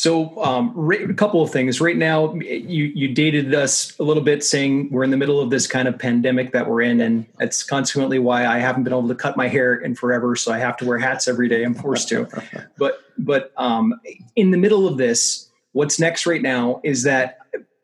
So 0.07 0.41
um, 0.41 0.89
a 0.89 1.13
couple 1.13 1.41
of 1.41 1.51
things. 1.51 1.81
Right 1.81 1.97
now, 1.97 2.33
you 2.35 2.85
you 2.95 3.13
dated 3.13 3.53
us 3.53 3.91
a 3.99 4.03
little 4.03 4.23
bit, 4.23 4.41
saying 4.41 4.89
we're 4.89 5.03
in 5.03 5.11
the 5.11 5.17
middle 5.17 5.41
of 5.41 5.49
this 5.49 5.67
kind 5.67 5.85
of 5.85 5.99
pandemic 5.99 6.53
that 6.53 6.69
we're 6.69 6.79
in, 6.79 7.01
and 7.01 7.25
that's 7.37 7.61
consequently 7.61 8.17
why 8.17 8.45
I 8.45 8.59
haven't 8.59 8.85
been 8.85 8.93
able 8.93 9.09
to 9.09 9.15
cut 9.15 9.35
my 9.35 9.49
hair 9.49 9.75
in 9.75 9.95
forever. 9.95 10.37
So 10.37 10.53
I 10.53 10.59
have 10.59 10.77
to 10.77 10.85
wear 10.85 10.97
hats 10.97 11.27
every 11.27 11.49
day. 11.49 11.61
I'm 11.61 11.73
forced 11.73 12.07
to. 12.07 12.25
but 12.77 13.01
but 13.17 13.51
um, 13.57 13.99
in 14.37 14.51
the 14.51 14.57
middle 14.57 14.87
of 14.87 14.97
this, 14.97 15.49
what's 15.73 15.99
next 15.99 16.25
right 16.25 16.41
now 16.41 16.79
is 16.85 17.03
that 17.03 17.39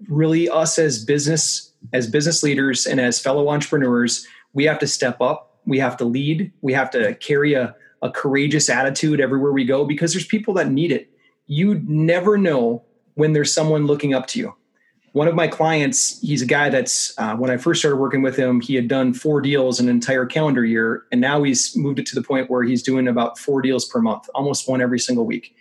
really 0.08 0.48
us 0.48 0.80
as 0.80 1.04
business 1.04 1.74
as 1.92 2.10
business 2.10 2.42
leaders 2.42 2.86
and 2.86 3.02
as 3.02 3.20
fellow 3.20 3.50
entrepreneurs, 3.50 4.26
we 4.54 4.64
have 4.64 4.80
to 4.80 4.88
step 4.88 5.20
up. 5.20 5.60
We 5.66 5.78
have 5.80 5.98
to 5.98 6.06
lead. 6.06 6.54
We 6.62 6.72
have 6.72 6.90
to 6.92 7.16
carry 7.16 7.54
a 7.54 7.76
a 8.02 8.10
courageous 8.10 8.70
attitude 8.70 9.20
everywhere 9.20 9.52
we 9.52 9.66
go 9.66 9.84
because 9.84 10.14
there's 10.14 10.26
people 10.26 10.54
that 10.54 10.70
need 10.70 10.94
it 10.94 11.13
you 11.48 11.82
never 11.86 12.38
know 12.38 12.84
when 13.16 13.34
there's 13.34 13.54
someone 13.54 13.86
looking 13.86 14.14
up 14.14 14.28
to 14.28 14.40
you. 14.40 14.56
One 15.12 15.28
of 15.28 15.36
my 15.36 15.48
clients, 15.48 16.20
he's 16.22 16.42
a 16.42 16.46
guy 16.48 16.70
that's, 16.70 17.14
uh, 17.20 17.36
when 17.36 17.52
I 17.52 17.58
first 17.58 17.80
started 17.80 17.98
working 17.98 18.24
with 18.24 18.36
him, 18.36 18.62
he 18.62 18.74
had 18.74 18.88
done 18.88 19.14
four 19.14 19.42
deals 19.42 19.80
an 19.80 19.88
entire 19.88 20.26
calendar 20.26 20.66
year. 20.66 21.04
And 21.12 21.22
now 21.22 21.44
he's 21.44 21.76
moved 21.78 22.00
it 22.00 22.08
to 22.08 22.16
the 22.16 22.24
point 22.24 22.50
where 22.50 22.64
he's 22.64 22.82
doing 22.82 23.08
about 23.08 23.38
four 23.38 23.62
deals 23.62 23.86
per 23.86 24.02
month, 24.02 24.28
almost 24.34 24.68
one 24.68 24.82
every 24.82 25.00
single 25.00 25.26
week. 25.26 25.56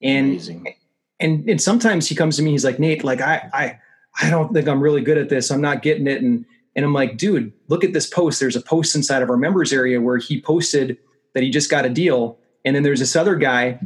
And, 0.00 0.32
Amazing. 0.32 0.76
and, 1.18 1.48
and 1.48 1.60
sometimes 1.60 2.08
he 2.08 2.14
comes 2.14 2.36
to 2.36 2.42
me, 2.42 2.52
he's 2.52 2.64
like, 2.64 2.78
Nate, 2.78 3.02
like, 3.02 3.20
I, 3.20 3.50
I, 3.52 3.78
I 4.20 4.30
don't 4.30 4.52
think 4.52 4.68
I'm 4.68 4.80
really 4.80 5.00
good 5.00 5.18
at 5.18 5.28
this. 5.28 5.50
I'm 5.50 5.60
not 5.60 5.82
getting 5.82 6.06
it. 6.06 6.22
And, 6.22 6.44
and 6.76 6.84
I'm 6.84 6.94
like, 6.94 7.16
dude, 7.16 7.52
look 7.66 7.82
at 7.82 7.92
this 7.92 8.06
post. 8.06 8.38
There's 8.38 8.56
a 8.56 8.60
post 8.62 8.94
inside 8.94 9.22
of 9.22 9.30
our 9.30 9.36
members 9.36 9.72
area 9.72 10.00
where 10.00 10.18
he 10.18 10.40
posted 10.40 10.96
that 11.34 11.42
he 11.42 11.50
just 11.50 11.70
got 11.70 11.84
a 11.84 11.90
deal. 11.90 12.38
And 12.64 12.76
then 12.76 12.84
there's 12.84 13.00
this 13.00 13.16
other 13.16 13.34
guy 13.34 13.80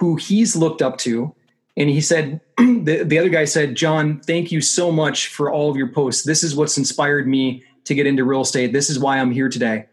who 0.00 0.16
he's 0.16 0.56
looked 0.56 0.80
up 0.80 0.96
to. 0.96 1.32
And 1.76 1.90
he 1.90 2.00
said, 2.00 2.40
the, 2.56 3.04
the 3.04 3.18
other 3.18 3.28
guy 3.28 3.44
said, 3.44 3.74
John, 3.74 4.18
thank 4.20 4.50
you 4.50 4.62
so 4.62 4.90
much 4.90 5.28
for 5.28 5.52
all 5.52 5.70
of 5.70 5.76
your 5.76 5.92
posts. 5.92 6.24
This 6.24 6.42
is 6.42 6.56
what's 6.56 6.78
inspired 6.78 7.28
me 7.28 7.62
to 7.84 7.94
get 7.94 8.06
into 8.06 8.24
real 8.24 8.40
estate. 8.40 8.72
This 8.72 8.88
is 8.88 8.98
why 8.98 9.18
I'm 9.18 9.30
here 9.30 9.50
today. 9.50 9.86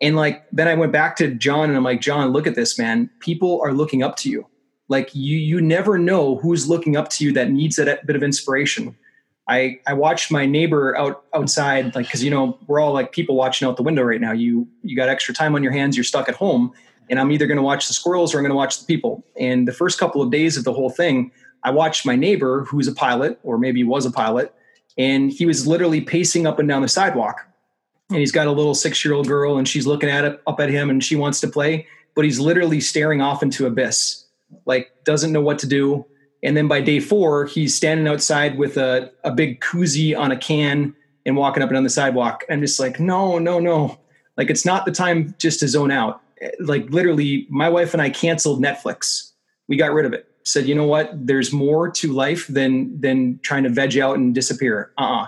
And 0.00 0.16
like, 0.16 0.46
then 0.50 0.66
I 0.66 0.74
went 0.74 0.92
back 0.92 1.14
to 1.16 1.34
John 1.34 1.68
and 1.68 1.76
I'm 1.76 1.84
like, 1.84 2.00
John, 2.00 2.32
look 2.32 2.46
at 2.46 2.54
this, 2.54 2.78
man. 2.78 3.10
People 3.20 3.60
are 3.62 3.74
looking 3.74 4.02
up 4.02 4.16
to 4.16 4.30
you. 4.30 4.46
Like 4.88 5.14
you, 5.14 5.36
you 5.36 5.60
never 5.60 5.98
know 5.98 6.36
who's 6.36 6.66
looking 6.66 6.96
up 6.96 7.10
to 7.10 7.24
you 7.24 7.32
that 7.34 7.50
needs 7.50 7.76
that 7.76 8.06
bit 8.06 8.16
of 8.16 8.22
inspiration. 8.22 8.96
I, 9.46 9.78
I 9.86 9.92
watched 9.92 10.32
my 10.32 10.46
neighbor 10.46 10.96
out 10.96 11.24
outside, 11.34 11.94
like, 11.94 12.10
cause 12.10 12.22
you 12.22 12.30
know, 12.30 12.58
we're 12.66 12.80
all 12.80 12.94
like 12.94 13.12
people 13.12 13.36
watching 13.36 13.68
out 13.68 13.76
the 13.76 13.82
window 13.82 14.02
right 14.02 14.20
now. 14.20 14.32
You, 14.32 14.66
you 14.82 14.96
got 14.96 15.10
extra 15.10 15.34
time 15.34 15.54
on 15.54 15.62
your 15.62 15.72
hands. 15.72 15.98
You're 15.98 16.04
stuck 16.04 16.30
at 16.30 16.34
home 16.34 16.72
and 17.10 17.18
I'm 17.18 17.32
either 17.32 17.46
going 17.46 17.56
to 17.56 17.62
watch 17.62 17.88
the 17.88 17.92
squirrels 17.92 18.32
or 18.32 18.38
I'm 18.38 18.44
going 18.44 18.50
to 18.50 18.56
watch 18.56 18.78
the 18.78 18.86
people. 18.86 19.24
And 19.38 19.66
the 19.66 19.72
first 19.72 19.98
couple 19.98 20.22
of 20.22 20.30
days 20.30 20.56
of 20.56 20.64
the 20.64 20.72
whole 20.72 20.90
thing, 20.90 21.32
I 21.64 21.70
watched 21.70 22.06
my 22.06 22.16
neighbor, 22.16 22.64
who's 22.64 22.88
a 22.88 22.92
pilot, 22.92 23.38
or 23.42 23.58
maybe 23.58 23.84
was 23.84 24.06
a 24.06 24.10
pilot, 24.10 24.54
and 24.96 25.30
he 25.30 25.44
was 25.44 25.66
literally 25.66 26.00
pacing 26.00 26.46
up 26.46 26.58
and 26.58 26.68
down 26.68 26.82
the 26.82 26.88
sidewalk. 26.88 27.46
And 28.08 28.18
he's 28.18 28.32
got 28.32 28.46
a 28.46 28.52
little 28.52 28.74
six 28.74 29.04
year 29.04 29.12
old 29.12 29.26
girl, 29.26 29.58
and 29.58 29.68
she's 29.68 29.86
looking 29.86 30.08
at 30.08 30.24
it 30.24 30.40
up 30.46 30.60
at 30.60 30.70
him, 30.70 30.88
and 30.88 31.04
she 31.04 31.16
wants 31.16 31.40
to 31.40 31.48
play, 31.48 31.86
but 32.14 32.24
he's 32.24 32.40
literally 32.40 32.80
staring 32.80 33.20
off 33.20 33.42
into 33.42 33.66
abyss, 33.66 34.24
like 34.64 34.92
doesn't 35.04 35.32
know 35.32 35.42
what 35.42 35.58
to 35.58 35.66
do. 35.66 36.06
And 36.42 36.56
then 36.56 36.68
by 36.68 36.80
day 36.80 37.00
four, 37.00 37.44
he's 37.44 37.74
standing 37.74 38.08
outside 38.08 38.56
with 38.56 38.78
a, 38.78 39.12
a 39.24 39.30
big 39.30 39.60
koozie 39.60 40.16
on 40.16 40.32
a 40.32 40.36
can 40.36 40.94
and 41.26 41.36
walking 41.36 41.62
up 41.62 41.68
and 41.68 41.76
down 41.76 41.84
the 41.84 41.90
sidewalk. 41.90 42.44
I'm 42.48 42.62
just 42.62 42.80
like, 42.80 42.98
no, 42.98 43.38
no, 43.38 43.58
no. 43.58 43.98
Like 44.38 44.48
it's 44.48 44.64
not 44.64 44.86
the 44.86 44.92
time 44.92 45.34
just 45.38 45.60
to 45.60 45.68
zone 45.68 45.90
out 45.90 46.22
like 46.58 46.90
literally 46.90 47.46
my 47.50 47.68
wife 47.68 47.92
and 47.92 48.02
I 48.02 48.10
canceled 48.10 48.62
Netflix. 48.62 49.30
We 49.68 49.76
got 49.76 49.92
rid 49.92 50.06
of 50.06 50.12
it. 50.12 50.26
Said, 50.42 50.66
you 50.66 50.74
know 50.74 50.86
what? 50.86 51.10
There's 51.14 51.52
more 51.52 51.90
to 51.90 52.12
life 52.12 52.46
than 52.48 52.98
than 53.00 53.38
trying 53.42 53.64
to 53.64 53.68
veg 53.68 53.98
out 53.98 54.16
and 54.16 54.34
disappear. 54.34 54.92
Uh-uh. 54.98 55.26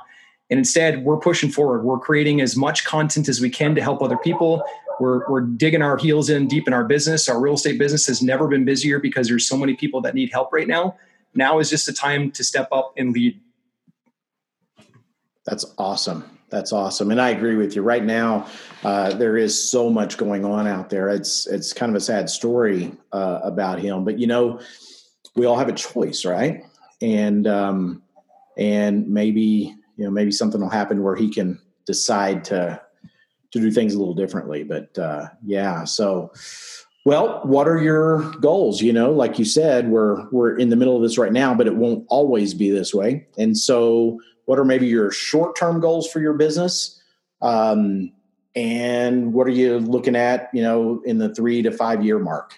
And 0.51 0.59
instead, 0.59 1.05
we're 1.05 1.18
pushing 1.18 1.51
forward. 1.51 1.85
We're 1.85 1.98
creating 1.98 2.40
as 2.40 2.57
much 2.57 2.85
content 2.85 3.29
as 3.29 3.40
we 3.40 3.48
can 3.48 3.75
to 3.75 3.83
help 3.83 4.03
other 4.03 4.18
people. 4.18 4.62
We're, 5.01 5.29
we're 5.29 5.40
digging 5.40 5.81
our 5.81 5.96
heels 5.96 6.29
in 6.29 6.46
deep 6.46 6.66
in 6.66 6.75
our 6.75 6.85
business. 6.85 7.29
Our 7.29 7.40
real 7.40 7.55
estate 7.55 7.79
business 7.79 8.07
has 8.07 8.22
never 8.22 8.46
been 8.48 8.64
busier 8.64 8.98
because 8.98 9.29
there's 9.29 9.48
so 9.48 9.57
many 9.57 9.75
people 9.75 10.01
that 10.03 10.14
need 10.14 10.31
help 10.31 10.53
right 10.53 10.68
now. 10.68 10.96
Now 11.35 11.59
is 11.59 11.70
just 11.70 11.87
the 11.87 11.92
time 11.92 12.31
to 12.33 12.44
step 12.44 12.68
up 12.70 12.92
and 12.96 13.12
lead. 13.12 13.40
That's 15.46 15.64
awesome. 15.79 16.38
That's 16.53 16.71
awesome, 16.71 17.11
and 17.11 17.19
I 17.19 17.31
agree 17.31 17.57
with 17.57 17.75
you. 17.75 17.81
Right 17.81 18.05
now, 18.05 18.47
uh, 18.85 19.15
there 19.15 19.38
is 19.38 19.71
so 19.71 19.88
much 19.88 20.19
going 20.19 20.45
on 20.45 20.67
out 20.67 20.91
there. 20.91 21.09
It's 21.09 21.47
it's 21.47 21.73
kind 21.73 21.88
of 21.88 21.97
a 21.97 22.01
sad 22.01 22.29
story 22.29 22.93
uh, 23.11 23.41
about 23.43 23.79
him, 23.79 24.05
but 24.05 24.19
you 24.19 24.27
know, 24.27 24.61
we 25.35 25.47
all 25.47 25.57
have 25.57 25.71
a 25.71 25.73
choice, 25.73 26.27
right? 26.27 26.62
And 27.01 27.47
um, 27.47 28.03
and 28.59 29.09
maybe 29.09 29.75
you 29.97 30.05
know 30.05 30.11
maybe 30.11 30.31
something 30.31 30.61
will 30.61 30.69
happen 30.69 31.03
where 31.03 31.17
he 31.17 31.31
can 31.31 31.59
decide 31.87 32.45
to 32.45 32.79
to 33.53 33.59
do 33.59 33.71
things 33.71 33.95
a 33.95 33.99
little 33.99 34.15
differently. 34.15 34.62
But 34.62 34.99
uh, 34.99 35.29
yeah, 35.43 35.85
so 35.85 36.33
well, 37.07 37.41
what 37.45 37.67
are 37.67 37.83
your 37.83 38.31
goals? 38.41 38.83
You 38.83 38.93
know, 38.93 39.11
like 39.11 39.38
you 39.38 39.47
said, 39.47 39.88
we're 39.88 40.29
we're 40.31 40.55
in 40.59 40.69
the 40.69 40.77
middle 40.77 40.97
of 40.97 41.03
this 41.03 41.17
right 41.17 41.33
now, 41.33 41.55
but 41.55 41.67
it 41.67 41.77
won't 41.77 42.05
always 42.11 42.53
be 42.53 42.71
this 42.71 42.93
way, 42.93 43.27
and 43.38 43.57
so 43.57 44.21
what 44.46 44.59
are 44.59 44.64
maybe 44.64 44.87
your 44.87 45.11
short 45.11 45.57
term 45.57 45.81
goals 45.81 46.11
for 46.11 46.20
your 46.20 46.35
business? 46.35 47.00
Um, 47.40 48.12
and 48.55 49.33
what 49.33 49.46
are 49.46 49.50
you 49.50 49.78
looking 49.78 50.16
at, 50.16 50.50
you 50.52 50.62
know, 50.62 51.02
in 51.05 51.18
the 51.18 51.35
three 51.35 51.62
to 51.62 51.70
five 51.70 52.05
year 52.05 52.18
mark? 52.18 52.55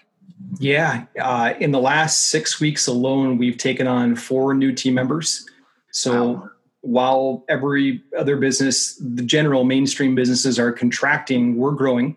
Yeah. 0.58 1.04
Uh, 1.20 1.54
in 1.60 1.70
the 1.70 1.80
last 1.80 2.28
six 2.28 2.60
weeks 2.60 2.86
alone, 2.86 3.38
we've 3.38 3.56
taken 3.56 3.86
on 3.86 4.16
four 4.16 4.54
new 4.54 4.72
team 4.72 4.94
members. 4.94 5.46
So 5.92 6.30
wow. 6.30 6.50
while 6.80 7.44
every 7.48 8.02
other 8.18 8.36
business, 8.36 8.96
the 8.96 9.22
general 9.22 9.64
mainstream 9.64 10.14
businesses 10.14 10.58
are 10.58 10.72
contracting, 10.72 11.56
we're 11.56 11.72
growing. 11.72 12.16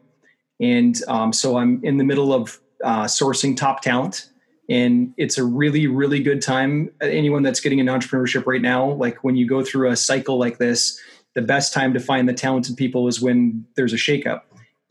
And 0.60 1.00
um, 1.08 1.32
so 1.32 1.58
I'm 1.58 1.80
in 1.84 1.98
the 1.98 2.04
middle 2.04 2.34
of 2.34 2.60
uh, 2.84 3.06
sourcing 3.06 3.56
top 3.56 3.82
talent 3.82 4.30
and 4.70 5.14
it's 5.18 5.38
a 5.38 5.44
really 5.44 5.88
really 5.88 6.22
good 6.22 6.42
time. 6.42 6.92
Anyone 7.02 7.44
that's 7.44 7.60
getting 7.60 7.80
into 7.80 7.92
entrepreneurship 7.92 8.46
right 8.46 8.62
now 8.62 8.92
like 8.92 9.24
when 9.24 9.36
you 9.36 9.48
go 9.48 9.64
through 9.64 9.90
a 9.90 9.96
cycle 9.96 10.38
like 10.38 10.58
this 10.58 11.00
the 11.36 11.42
best 11.42 11.72
time 11.72 11.94
to 11.94 12.00
find 12.00 12.28
the 12.28 12.34
talented 12.34 12.76
people 12.76 13.08
is 13.08 13.22
when 13.22 13.64
there's 13.76 13.94
a 13.94 13.98
shakeup. 13.98 14.42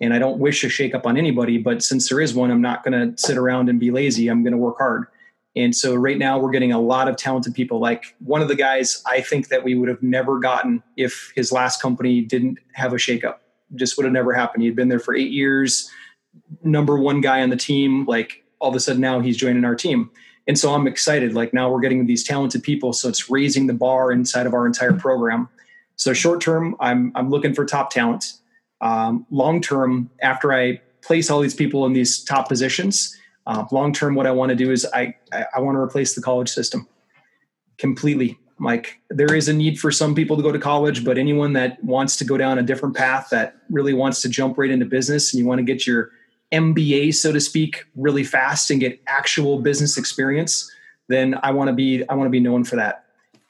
And 0.00 0.12
i 0.12 0.18
don't 0.18 0.38
wish 0.38 0.62
a 0.62 0.68
shakeup 0.68 1.06
on 1.06 1.16
anybody 1.16 1.58
but 1.58 1.82
since 1.82 2.08
there 2.08 2.20
is 2.20 2.34
one 2.34 2.50
i'm 2.50 2.60
not 2.60 2.84
going 2.84 2.92
to 2.92 3.20
sit 3.20 3.36
around 3.36 3.68
and 3.68 3.80
be 3.80 3.90
lazy. 3.90 4.28
I'm 4.28 4.42
going 4.42 4.52
to 4.52 4.58
work 4.58 4.78
hard. 4.78 5.06
And 5.56 5.74
so 5.74 5.94
right 5.94 6.18
now 6.18 6.38
we're 6.38 6.50
getting 6.50 6.72
a 6.72 6.78
lot 6.78 7.08
of 7.08 7.16
talented 7.16 7.54
people. 7.54 7.80
Like 7.80 8.14
one 8.18 8.42
of 8.42 8.48
the 8.48 8.54
guys 8.54 9.02
i 9.06 9.20
think 9.20 9.48
that 9.48 9.64
we 9.64 9.74
would 9.74 9.88
have 9.88 10.02
never 10.02 10.38
gotten 10.38 10.82
if 10.96 11.32
his 11.34 11.52
last 11.52 11.82
company 11.82 12.20
didn't 12.20 12.58
have 12.72 12.92
a 12.92 12.96
shakeup. 12.96 13.36
Just 13.74 13.96
would 13.96 14.04
have 14.04 14.12
never 14.12 14.32
happened. 14.32 14.62
He'd 14.62 14.76
been 14.76 14.88
there 14.88 15.00
for 15.00 15.14
eight 15.14 15.32
years. 15.32 15.90
Number 16.62 16.98
one 16.98 17.20
guy 17.20 17.42
on 17.42 17.50
the 17.50 17.56
team 17.56 18.04
like 18.06 18.44
all 18.60 18.70
of 18.70 18.76
a 18.76 18.80
sudden 18.80 19.00
now 19.00 19.20
he's 19.20 19.36
joining 19.36 19.64
our 19.64 19.74
team. 19.74 20.10
And 20.46 20.58
so 20.58 20.72
I'm 20.72 20.86
excited. 20.86 21.34
Like 21.34 21.52
now 21.52 21.70
we're 21.70 21.80
getting 21.80 22.06
these 22.06 22.22
talented 22.22 22.62
people. 22.62 22.92
So 22.92 23.08
it's 23.08 23.28
raising 23.28 23.66
the 23.66 23.74
bar 23.74 24.12
inside 24.12 24.46
of 24.46 24.54
our 24.54 24.66
entire 24.66 24.92
program. 24.92 25.48
So 25.96 26.12
short 26.12 26.40
term, 26.40 26.76
I'm, 26.78 27.12
I'm 27.14 27.30
looking 27.30 27.54
for 27.54 27.64
top 27.64 27.90
talent. 27.90 28.34
Um, 28.80 29.26
long 29.30 29.60
term, 29.60 30.10
after 30.22 30.52
I 30.52 30.80
place 31.02 31.30
all 31.30 31.40
these 31.40 31.54
people 31.54 31.86
in 31.86 31.94
these 31.94 32.22
top 32.22 32.48
positions, 32.48 33.16
uh, 33.46 33.64
long 33.72 33.92
term, 33.92 34.14
what 34.14 34.26
I 34.26 34.32
want 34.32 34.50
to 34.50 34.56
do 34.56 34.70
is 34.70 34.86
I, 34.94 35.14
I, 35.32 35.46
I 35.56 35.60
want 35.60 35.76
to 35.76 35.80
replace 35.80 36.14
the 36.14 36.22
college 36.22 36.48
system 36.48 36.86
completely. 37.78 38.38
Like 38.58 39.00
there 39.10 39.34
is 39.34 39.48
a 39.48 39.52
need 39.52 39.78
for 39.78 39.90
some 39.90 40.14
people 40.14 40.36
to 40.36 40.42
go 40.42 40.52
to 40.52 40.58
college, 40.58 41.04
but 41.04 41.18
anyone 41.18 41.52
that 41.54 41.82
wants 41.82 42.16
to 42.16 42.24
go 42.24 42.36
down 42.36 42.58
a 42.58 42.62
different 42.62 42.96
path 42.96 43.28
that 43.30 43.56
really 43.70 43.92
wants 43.92 44.22
to 44.22 44.28
jump 44.28 44.58
right 44.58 44.70
into 44.70 44.86
business 44.86 45.32
and 45.32 45.40
you 45.40 45.46
want 45.46 45.58
to 45.58 45.64
get 45.64 45.86
your 45.86 46.10
MBA, 46.52 47.14
so 47.14 47.32
to 47.32 47.40
speak, 47.40 47.84
really 47.94 48.24
fast 48.24 48.70
and 48.70 48.80
get 48.80 49.00
actual 49.06 49.60
business 49.60 49.98
experience, 49.98 50.70
then 51.08 51.38
I 51.42 51.50
want 51.50 51.68
to 51.68 51.74
be 51.74 52.08
I 52.08 52.14
want 52.14 52.26
to 52.26 52.30
be 52.30 52.40
known 52.40 52.64
for 52.64 52.76
that. 52.76 53.04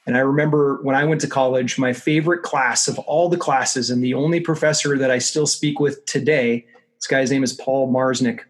And 0.07 0.17
I 0.17 0.21
remember 0.21 0.81
when 0.83 0.95
I 0.95 1.05
went 1.05 1.21
to 1.23 1.27
college, 1.27 1.79
my 1.79 1.93
favorite 1.93 2.43
class 2.43 2.87
of 2.87 2.99
all 3.01 3.29
the 3.29 3.37
classes, 3.37 3.91
and 3.91 4.03
the 4.03 4.15
only 4.15 4.41
professor 4.41 4.97
that 4.99 5.11
I 5.11 5.19
still 5.19 5.47
speak 5.47 5.81
with 5.81 6.05
today, 6.07 6.65
this 6.97 7.07
guy's 7.09 7.31
name 7.31 7.43
is 7.43 7.53
Paul 7.53 7.93
Marsnick. 7.93 8.41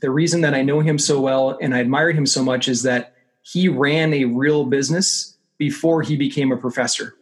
The 0.00 0.10
reason 0.10 0.42
that 0.42 0.54
I 0.54 0.62
know 0.62 0.80
him 0.80 0.98
so 0.98 1.20
well 1.20 1.58
and 1.60 1.74
I 1.74 1.80
admired 1.80 2.16
him 2.16 2.26
so 2.26 2.44
much 2.44 2.68
is 2.68 2.82
that 2.84 3.14
he 3.42 3.68
ran 3.68 4.14
a 4.14 4.24
real 4.26 4.64
business 4.64 5.36
before 5.58 6.02
he 6.02 6.16
became 6.16 6.52
a 6.52 6.56
professor. 6.56 7.16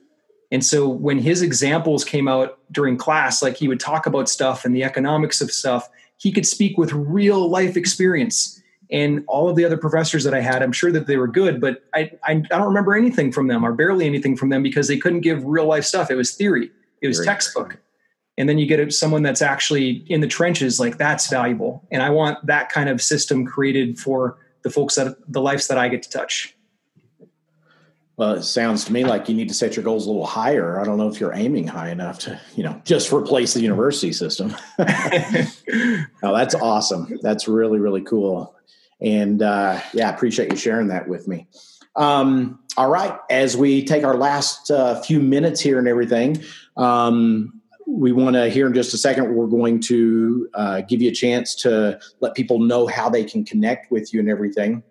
And 0.50 0.64
so 0.64 0.86
when 0.86 1.18
his 1.18 1.40
examples 1.40 2.04
came 2.04 2.28
out 2.28 2.58
during 2.70 2.98
class, 2.98 3.42
like 3.42 3.56
he 3.56 3.68
would 3.68 3.80
talk 3.80 4.04
about 4.04 4.28
stuff 4.28 4.66
and 4.66 4.76
the 4.76 4.84
economics 4.84 5.40
of 5.40 5.50
stuff, 5.50 5.88
he 6.22 6.30
could 6.30 6.46
speak 6.46 6.78
with 6.78 6.92
real 6.92 7.48
life 7.48 7.76
experience. 7.76 8.62
And 8.92 9.24
all 9.26 9.48
of 9.48 9.56
the 9.56 9.64
other 9.64 9.76
professors 9.76 10.22
that 10.22 10.34
I 10.34 10.40
had, 10.40 10.62
I'm 10.62 10.70
sure 10.70 10.92
that 10.92 11.08
they 11.08 11.16
were 11.16 11.26
good, 11.26 11.60
but 11.60 11.82
I, 11.94 12.12
I, 12.22 12.32
I 12.32 12.34
don't 12.34 12.68
remember 12.68 12.94
anything 12.94 13.32
from 13.32 13.48
them 13.48 13.64
or 13.64 13.72
barely 13.72 14.06
anything 14.06 14.36
from 14.36 14.50
them 14.50 14.62
because 14.62 14.86
they 14.86 14.98
couldn't 14.98 15.22
give 15.22 15.44
real 15.44 15.66
life 15.66 15.84
stuff. 15.84 16.12
It 16.12 16.14
was 16.14 16.32
theory, 16.34 16.70
it 17.00 17.08
was 17.08 17.24
textbook. 17.24 17.78
And 18.38 18.48
then 18.48 18.56
you 18.56 18.66
get 18.66 18.92
someone 18.92 19.22
that's 19.24 19.42
actually 19.42 20.04
in 20.08 20.20
the 20.20 20.28
trenches, 20.28 20.78
like 20.78 20.96
that's 20.96 21.28
valuable. 21.28 21.86
And 21.90 22.02
I 22.02 22.10
want 22.10 22.46
that 22.46 22.68
kind 22.70 22.88
of 22.88 23.02
system 23.02 23.44
created 23.44 23.98
for 23.98 24.38
the 24.62 24.70
folks 24.70 24.94
that 24.94 25.16
the 25.26 25.40
lives 25.40 25.66
that 25.66 25.76
I 25.76 25.88
get 25.88 26.04
to 26.04 26.10
touch. 26.10 26.54
Well, 28.22 28.34
it 28.34 28.44
sounds 28.44 28.84
to 28.84 28.92
me 28.92 29.04
like 29.04 29.28
you 29.28 29.34
need 29.34 29.48
to 29.48 29.54
set 29.54 29.74
your 29.74 29.82
goals 29.82 30.06
a 30.06 30.08
little 30.08 30.24
higher. 30.24 30.78
I 30.78 30.84
don't 30.84 30.96
know 30.96 31.08
if 31.08 31.18
you're 31.18 31.34
aiming 31.34 31.66
high 31.66 31.90
enough 31.90 32.20
to, 32.20 32.40
you 32.54 32.62
know, 32.62 32.80
just 32.84 33.12
replace 33.12 33.52
the 33.52 33.60
university 33.62 34.12
system. 34.12 34.54
oh, 34.78 36.06
that's 36.22 36.54
awesome. 36.54 37.18
That's 37.20 37.48
really, 37.48 37.80
really 37.80 38.02
cool. 38.02 38.54
And 39.00 39.42
uh, 39.42 39.80
yeah, 39.92 40.08
I 40.08 40.14
appreciate 40.14 40.52
you 40.52 40.56
sharing 40.56 40.86
that 40.86 41.08
with 41.08 41.26
me. 41.26 41.48
Um, 41.96 42.60
all 42.76 42.88
right, 42.88 43.18
as 43.28 43.56
we 43.56 43.84
take 43.84 44.04
our 44.04 44.16
last 44.16 44.70
uh, 44.70 45.00
few 45.00 45.18
minutes 45.18 45.60
here 45.60 45.80
and 45.80 45.88
everything, 45.88 46.44
um, 46.76 47.60
we 47.88 48.12
want 48.12 48.36
to 48.36 48.48
hear 48.48 48.68
in 48.68 48.72
just 48.72 48.94
a 48.94 48.98
second. 48.98 49.34
We're 49.34 49.48
going 49.48 49.80
to 49.80 50.48
uh, 50.54 50.80
give 50.82 51.02
you 51.02 51.10
a 51.10 51.14
chance 51.14 51.56
to 51.56 51.98
let 52.20 52.36
people 52.36 52.60
know 52.60 52.86
how 52.86 53.08
they 53.08 53.24
can 53.24 53.44
connect 53.44 53.90
with 53.90 54.14
you 54.14 54.20
and 54.20 54.28
everything. 54.28 54.84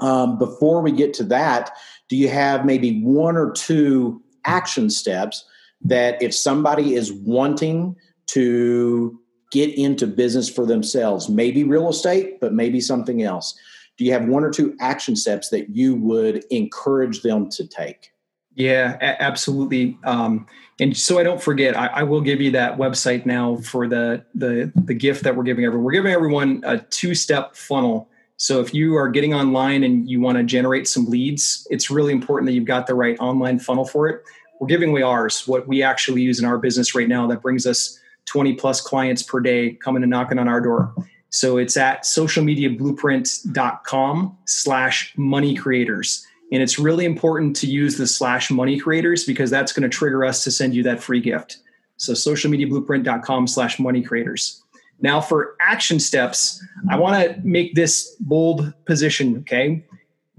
Um, 0.00 0.38
before 0.38 0.80
we 0.82 0.92
get 0.92 1.14
to 1.14 1.24
that, 1.24 1.70
do 2.08 2.16
you 2.16 2.28
have 2.28 2.64
maybe 2.64 3.02
one 3.02 3.36
or 3.36 3.52
two 3.52 4.22
action 4.44 4.90
steps 4.90 5.44
that 5.82 6.20
if 6.22 6.34
somebody 6.34 6.94
is 6.94 7.12
wanting 7.12 7.96
to 8.26 9.18
get 9.52 9.72
into 9.74 10.06
business 10.06 10.48
for 10.48 10.66
themselves, 10.66 11.28
maybe 11.28 11.62
real 11.62 11.88
estate, 11.88 12.40
but 12.40 12.52
maybe 12.52 12.80
something 12.80 13.22
else? 13.22 13.58
Do 13.96 14.04
you 14.04 14.12
have 14.12 14.26
one 14.26 14.42
or 14.42 14.50
two 14.50 14.76
action 14.80 15.14
steps 15.14 15.50
that 15.50 15.70
you 15.70 15.94
would 15.94 16.44
encourage 16.50 17.22
them 17.22 17.48
to 17.50 17.66
take? 17.66 18.10
Yeah, 18.54 18.96
a- 19.00 19.22
absolutely. 19.22 19.98
Um, 20.04 20.46
and 20.80 20.96
so 20.96 21.18
I 21.18 21.22
don't 21.22 21.42
forget, 21.42 21.76
I, 21.76 21.86
I, 21.86 22.02
will 22.02 22.20
give 22.20 22.40
you 22.40 22.50
that 22.52 22.78
website 22.78 23.26
now 23.26 23.56
for 23.56 23.88
the 23.88 24.24
the 24.34 24.72
the 24.74 24.94
gift 24.94 25.24
that 25.24 25.36
we're 25.36 25.44
giving 25.44 25.64
everyone. 25.64 25.84
We're 25.84 25.92
giving 25.92 26.12
everyone 26.12 26.62
a 26.64 26.78
two 26.78 27.14
step 27.14 27.56
funnel. 27.56 28.08
So 28.36 28.60
if 28.60 28.74
you 28.74 28.96
are 28.96 29.08
getting 29.08 29.32
online 29.32 29.84
and 29.84 30.08
you 30.08 30.20
want 30.20 30.38
to 30.38 30.44
generate 30.44 30.88
some 30.88 31.06
leads, 31.06 31.66
it's 31.70 31.90
really 31.90 32.12
important 32.12 32.46
that 32.46 32.54
you've 32.54 32.64
got 32.64 32.86
the 32.86 32.94
right 32.94 33.18
online 33.20 33.58
funnel 33.58 33.84
for 33.84 34.08
it. 34.08 34.22
We're 34.60 34.66
giving 34.66 34.90
away 34.90 35.02
ours, 35.02 35.46
what 35.46 35.68
we 35.68 35.82
actually 35.82 36.22
use 36.22 36.38
in 36.38 36.44
our 36.44 36.58
business 36.58 36.94
right 36.94 37.08
now 37.08 37.26
that 37.28 37.42
brings 37.42 37.66
us 37.66 37.98
20 38.26 38.54
plus 38.54 38.80
clients 38.80 39.22
per 39.22 39.40
day 39.40 39.72
coming 39.72 40.02
and 40.02 40.10
knocking 40.10 40.38
on 40.38 40.48
our 40.48 40.60
door. 40.60 40.94
So 41.30 41.58
it's 41.58 41.76
at 41.76 42.04
socialmediablueprint.com 42.04 44.38
slash 44.46 45.12
money 45.16 45.54
creators. 45.54 46.26
And 46.52 46.62
it's 46.62 46.78
really 46.78 47.04
important 47.04 47.56
to 47.56 47.66
use 47.66 47.96
the 47.96 48.06
slash 48.06 48.50
money 48.50 48.78
creators 48.78 49.24
because 49.24 49.50
that's 49.50 49.72
going 49.72 49.82
to 49.82 49.88
trigger 49.88 50.24
us 50.24 50.44
to 50.44 50.50
send 50.50 50.74
you 50.74 50.82
that 50.84 51.02
free 51.02 51.20
gift. 51.20 51.58
So 51.96 52.12
socialmediablueprint.com 52.12 53.48
slash 53.48 53.80
money 53.80 54.02
creators. 54.02 54.63
Now 55.00 55.20
for 55.20 55.56
action 55.60 56.00
steps, 56.00 56.64
I 56.90 56.96
want 56.98 57.22
to 57.22 57.40
make 57.46 57.74
this 57.74 58.16
bold 58.20 58.72
position, 58.86 59.38
okay? 59.38 59.84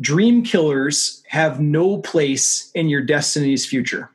Dream 0.01 0.43
killers 0.43 1.23
have 1.27 1.59
no 1.59 1.97
place 1.99 2.71
in 2.73 2.89
your 2.89 3.01
destiny's 3.01 3.65
future. 3.65 4.09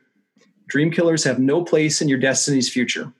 Dream 0.67 0.91
killers 0.91 1.23
have 1.23 1.39
no 1.39 1.63
place 1.63 2.01
in 2.01 2.07
your 2.07 2.19
destiny's 2.19 2.71
future. 2.71 3.11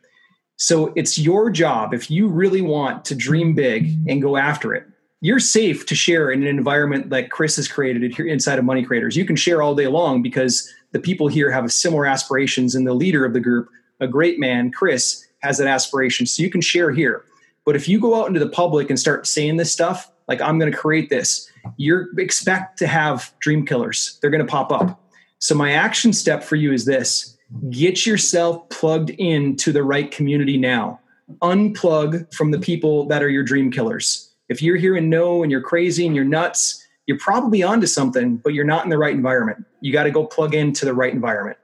So 0.58 0.94
it's 0.96 1.18
your 1.18 1.50
job 1.50 1.94
if 1.94 2.12
you 2.12 2.28
really 2.28 2.62
want 2.62 3.04
to 3.06 3.16
dream 3.16 3.56
big 3.56 3.98
and 4.08 4.22
go 4.22 4.38
after 4.38 4.76
it. 4.76 4.86
You're 5.20 5.40
safe 5.40 5.86
to 5.88 5.96
share 5.96 6.32
in 6.32 6.42
an 6.42 6.48
environment 6.48 7.10
like 7.10 7.30
Chris 7.30 7.56
has 7.56 7.68
created 7.68 8.16
here 8.16 8.28
inside 8.28 8.60
of 8.60 8.66
Money 8.66 8.84
Creators. 8.84 9.16
You 9.16 9.26
can 9.26 9.36
share 9.36 9.62
all 9.62 9.76
day 9.76 9.88
long 9.88 10.22
because 10.22 10.72
the 10.92 11.00
people 11.00 11.28
here 11.28 11.52
have 11.52 11.72
similar 11.72 12.06
aspirations, 12.06 12.76
and 12.76 12.86
the 12.86 12.94
leader 12.94 13.26
of 13.26 13.34
the 13.34 13.40
group, 13.40 13.70
a 14.00 14.08
great 14.08 14.40
man, 14.40 14.72
Chris, 14.72 15.26
has 15.42 15.58
that 15.58 15.68
aspiration. 15.68 16.26
So 16.26 16.44
you 16.44 16.50
can 16.50 16.62
share 16.62 16.92
here. 16.92 17.26
But 17.66 17.76
if 17.76 17.88
you 17.88 18.00
go 18.00 18.20
out 18.20 18.28
into 18.28 18.40
the 18.40 18.50
public 18.50 18.90
and 18.90 19.00
start 19.00 19.28
saying 19.28 19.58
this 19.58 19.72
stuff, 19.72 20.12
like 20.28 20.42
I'm 20.42 20.58
going 20.58 20.72
to 20.72 20.78
create 20.78 21.10
this, 21.10 21.50
you 21.78 22.08
expect 22.18 22.78
to 22.80 22.88
have 22.88 23.34
dream 23.40 23.66
killers. 23.66 24.18
They're 24.22 24.32
going 24.32 24.46
to 24.46 24.52
pop 24.52 24.72
up. 24.72 25.00
So 25.40 25.56
my 25.56 25.72
action 25.72 26.14
step 26.14 26.44
for 26.44 26.56
you 26.56 26.72
is 26.74 26.86
this 26.86 27.38
get 27.70 28.06
yourself 28.06 28.70
plugged 28.70 29.10
into 29.12 29.72
the 29.72 29.84
right 29.84 30.10
community 30.10 30.58
now. 30.58 31.00
Unplug 31.42 32.34
from 32.34 32.52
the 32.52 32.60
people 32.60 33.08
that 33.08 33.22
are 33.22 33.30
your 33.30 33.44
dream 33.44 33.72
killers. 33.72 34.32
If 34.50 34.62
you're 34.62 34.78
hearing 34.78 35.10
no 35.10 35.44
and 35.44 35.52
you're 35.52 35.62
crazy 35.62 36.06
and 36.06 36.16
you're 36.16 36.26
nuts, 36.26 36.86
you're 37.08 37.18
probably 37.18 37.64
onto 37.64 37.88
something, 37.88 38.38
but 38.38 38.54
you're 38.54 38.66
not 38.66 38.84
in 38.84 38.90
the 38.90 38.98
right 38.98 39.14
environment. 39.14 39.66
You 39.82 39.92
got 39.92 40.04
to 40.04 40.12
go 40.12 40.26
plug 40.26 40.54
into 40.54 40.86
the 40.86 40.94
right 40.94 41.14
environment. 41.14 41.58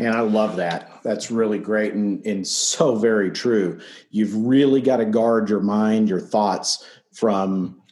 Man, 0.00 0.16
I 0.16 0.20
love 0.20 0.56
that. 0.56 1.02
That's 1.02 1.30
really 1.30 1.58
great 1.58 1.92
and, 1.92 2.24
and 2.24 2.46
so 2.48 2.96
very 2.96 3.30
true. 3.30 3.78
You've 4.10 4.34
really 4.34 4.80
got 4.80 4.96
to 4.96 5.04
guard 5.04 5.50
your 5.50 5.60
mind, 5.60 6.08
your 6.08 6.20
thoughts 6.20 6.82
from, 7.12 7.82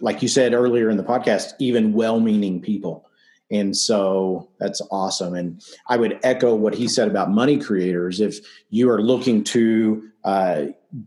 like 0.00 0.22
you 0.22 0.28
said 0.28 0.54
earlier 0.54 0.88
in 0.88 0.96
the 0.96 1.04
podcast, 1.04 1.52
even 1.58 1.92
well 1.92 2.18
meaning 2.18 2.62
people. 2.62 3.06
And 3.50 3.76
so 3.76 4.48
that's 4.58 4.80
awesome. 4.90 5.34
And 5.34 5.62
I 5.86 5.98
would 5.98 6.18
echo 6.22 6.54
what 6.54 6.74
he 6.74 6.88
said 6.88 7.08
about 7.08 7.30
money 7.30 7.58
creators. 7.58 8.22
If 8.22 8.38
you 8.70 8.88
are 8.88 9.02
looking 9.02 9.44
to 9.44 10.08
uh, 10.24 10.64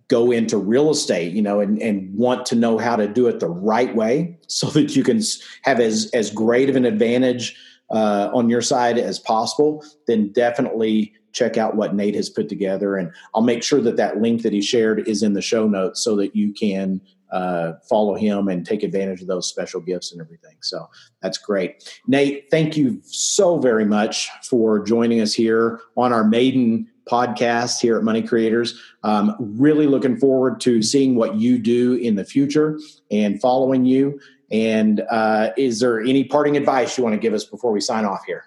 go 0.07 0.29
into 0.29 0.59
real 0.59 0.91
estate, 0.91 1.33
you 1.33 1.41
know, 1.41 1.61
and, 1.61 1.81
and 1.81 2.13
want 2.15 2.45
to 2.47 2.55
know 2.55 2.77
how 2.77 2.95
to 2.95 3.07
do 3.07 3.25
it 3.25 3.39
the 3.39 3.49
right 3.49 3.95
way 3.95 4.37
so 4.47 4.67
that 4.67 4.95
you 4.95 5.03
can 5.03 5.19
have 5.63 5.79
as, 5.79 6.11
as 6.13 6.29
great 6.29 6.69
of 6.69 6.75
an 6.75 6.85
advantage 6.85 7.57
uh, 7.93 8.29
on 8.33 8.49
your 8.49 8.61
side 8.61 8.97
as 8.97 9.19
possible, 9.19 9.85
then 10.07 10.31
definitely 10.31 11.13
check 11.31 11.57
out 11.57 11.75
what 11.75 11.95
Nate 11.95 12.15
has 12.15 12.29
put 12.29 12.49
together. 12.49 12.95
And 12.95 13.11
I'll 13.33 13.41
make 13.41 13.63
sure 13.63 13.81
that 13.81 13.97
that 13.97 14.21
link 14.21 14.41
that 14.43 14.53
he 14.53 14.61
shared 14.61 15.07
is 15.07 15.23
in 15.23 15.33
the 15.33 15.41
show 15.41 15.67
notes 15.67 16.03
so 16.03 16.15
that 16.17 16.35
you 16.35 16.53
can 16.53 17.01
uh, 17.31 17.73
follow 17.89 18.13
him 18.15 18.47
and 18.47 18.65
take 18.65 18.83
advantage 18.83 19.21
of 19.21 19.27
those 19.27 19.49
special 19.49 19.81
gifts 19.81 20.11
and 20.11 20.21
everything. 20.21 20.55
So 20.61 20.87
that's 21.21 21.39
great. 21.39 21.99
Nate, 22.07 22.45
thank 22.51 22.77
you 22.77 23.01
so 23.03 23.57
very 23.57 23.85
much 23.85 24.29
for 24.43 24.79
joining 24.79 25.19
us 25.19 25.33
here 25.33 25.81
on 25.97 26.13
our 26.13 26.23
maiden 26.23 26.87
podcast 27.09 27.81
here 27.81 27.97
at 27.97 28.03
Money 28.03 28.21
Creators. 28.21 28.79
Um, 29.03 29.35
really 29.39 29.87
looking 29.87 30.17
forward 30.17 30.61
to 30.61 30.81
seeing 30.83 31.15
what 31.15 31.35
you 31.35 31.57
do 31.57 31.95
in 31.95 32.15
the 32.15 32.23
future 32.23 32.79
and 33.11 33.41
following 33.41 33.85
you. 33.85 34.19
And 34.51 35.01
uh, 35.09 35.51
is 35.57 35.79
there 35.79 35.99
any 35.99 36.23
parting 36.23 36.57
advice 36.57 36.97
you 36.97 37.03
want 37.03 37.13
to 37.15 37.19
give 37.19 37.33
us 37.33 37.43
before 37.43 37.71
we 37.71 37.81
sign 37.81 38.05
off 38.05 38.23
here? 38.25 38.45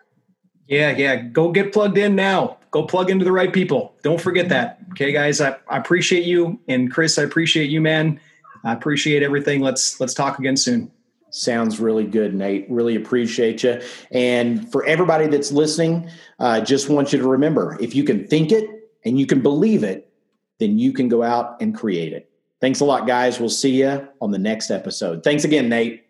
Yeah, 0.68 0.96
yeah. 0.96 1.16
Go 1.16 1.50
get 1.52 1.72
plugged 1.72 1.98
in 1.98 2.16
now. 2.16 2.58
Go 2.70 2.84
plug 2.84 3.10
into 3.10 3.24
the 3.24 3.32
right 3.32 3.52
people. 3.52 3.94
Don't 4.02 4.20
forget 4.20 4.48
that. 4.48 4.80
Okay, 4.90 5.12
guys. 5.12 5.40
I, 5.40 5.56
I 5.68 5.78
appreciate 5.78 6.24
you. 6.24 6.60
And 6.68 6.92
Chris, 6.92 7.18
I 7.18 7.22
appreciate 7.22 7.70
you, 7.70 7.80
man. 7.80 8.20
I 8.64 8.72
appreciate 8.72 9.22
everything. 9.22 9.60
Let's 9.60 10.00
let's 10.00 10.14
talk 10.14 10.38
again 10.38 10.56
soon. 10.56 10.90
Sounds 11.30 11.78
really 11.78 12.04
good, 12.04 12.34
Nate. 12.34 12.66
Really 12.68 12.96
appreciate 12.96 13.62
you. 13.62 13.80
And 14.10 14.70
for 14.72 14.84
everybody 14.86 15.26
that's 15.26 15.52
listening, 15.52 16.08
I 16.38 16.58
uh, 16.58 16.60
just 16.64 16.88
want 16.88 17.12
you 17.12 17.18
to 17.18 17.28
remember 17.28 17.76
if 17.80 17.94
you 17.94 18.04
can 18.04 18.26
think 18.26 18.52
it 18.52 18.68
and 19.04 19.18
you 19.18 19.26
can 19.26 19.42
believe 19.42 19.84
it, 19.84 20.10
then 20.58 20.78
you 20.78 20.92
can 20.92 21.08
go 21.08 21.22
out 21.22 21.60
and 21.60 21.76
create 21.76 22.12
it. 22.12 22.25
Thanks 22.60 22.80
a 22.80 22.84
lot, 22.84 23.06
guys. 23.06 23.38
We'll 23.38 23.48
see 23.48 23.82
you 23.82 24.08
on 24.20 24.30
the 24.30 24.38
next 24.38 24.70
episode. 24.70 25.22
Thanks 25.22 25.44
again, 25.44 25.68
Nate. 25.68 26.04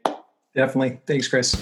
Definitely. 0.54 1.00
Thanks, 1.06 1.28
Chris. 1.28 1.52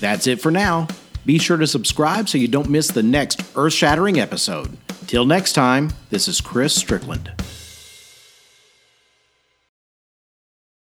That's 0.00 0.26
it 0.26 0.40
for 0.40 0.50
now. 0.50 0.88
Be 1.24 1.38
sure 1.38 1.56
to 1.56 1.66
subscribe 1.66 2.28
so 2.28 2.38
you 2.38 2.48
don't 2.48 2.68
miss 2.68 2.88
the 2.88 3.02
next 3.02 3.42
earth 3.54 3.72
shattering 3.72 4.18
episode. 4.18 4.76
Till 5.06 5.26
next 5.26 5.52
time, 5.52 5.92
this 6.10 6.26
is 6.26 6.40
Chris 6.40 6.74
Strickland. 6.74 7.30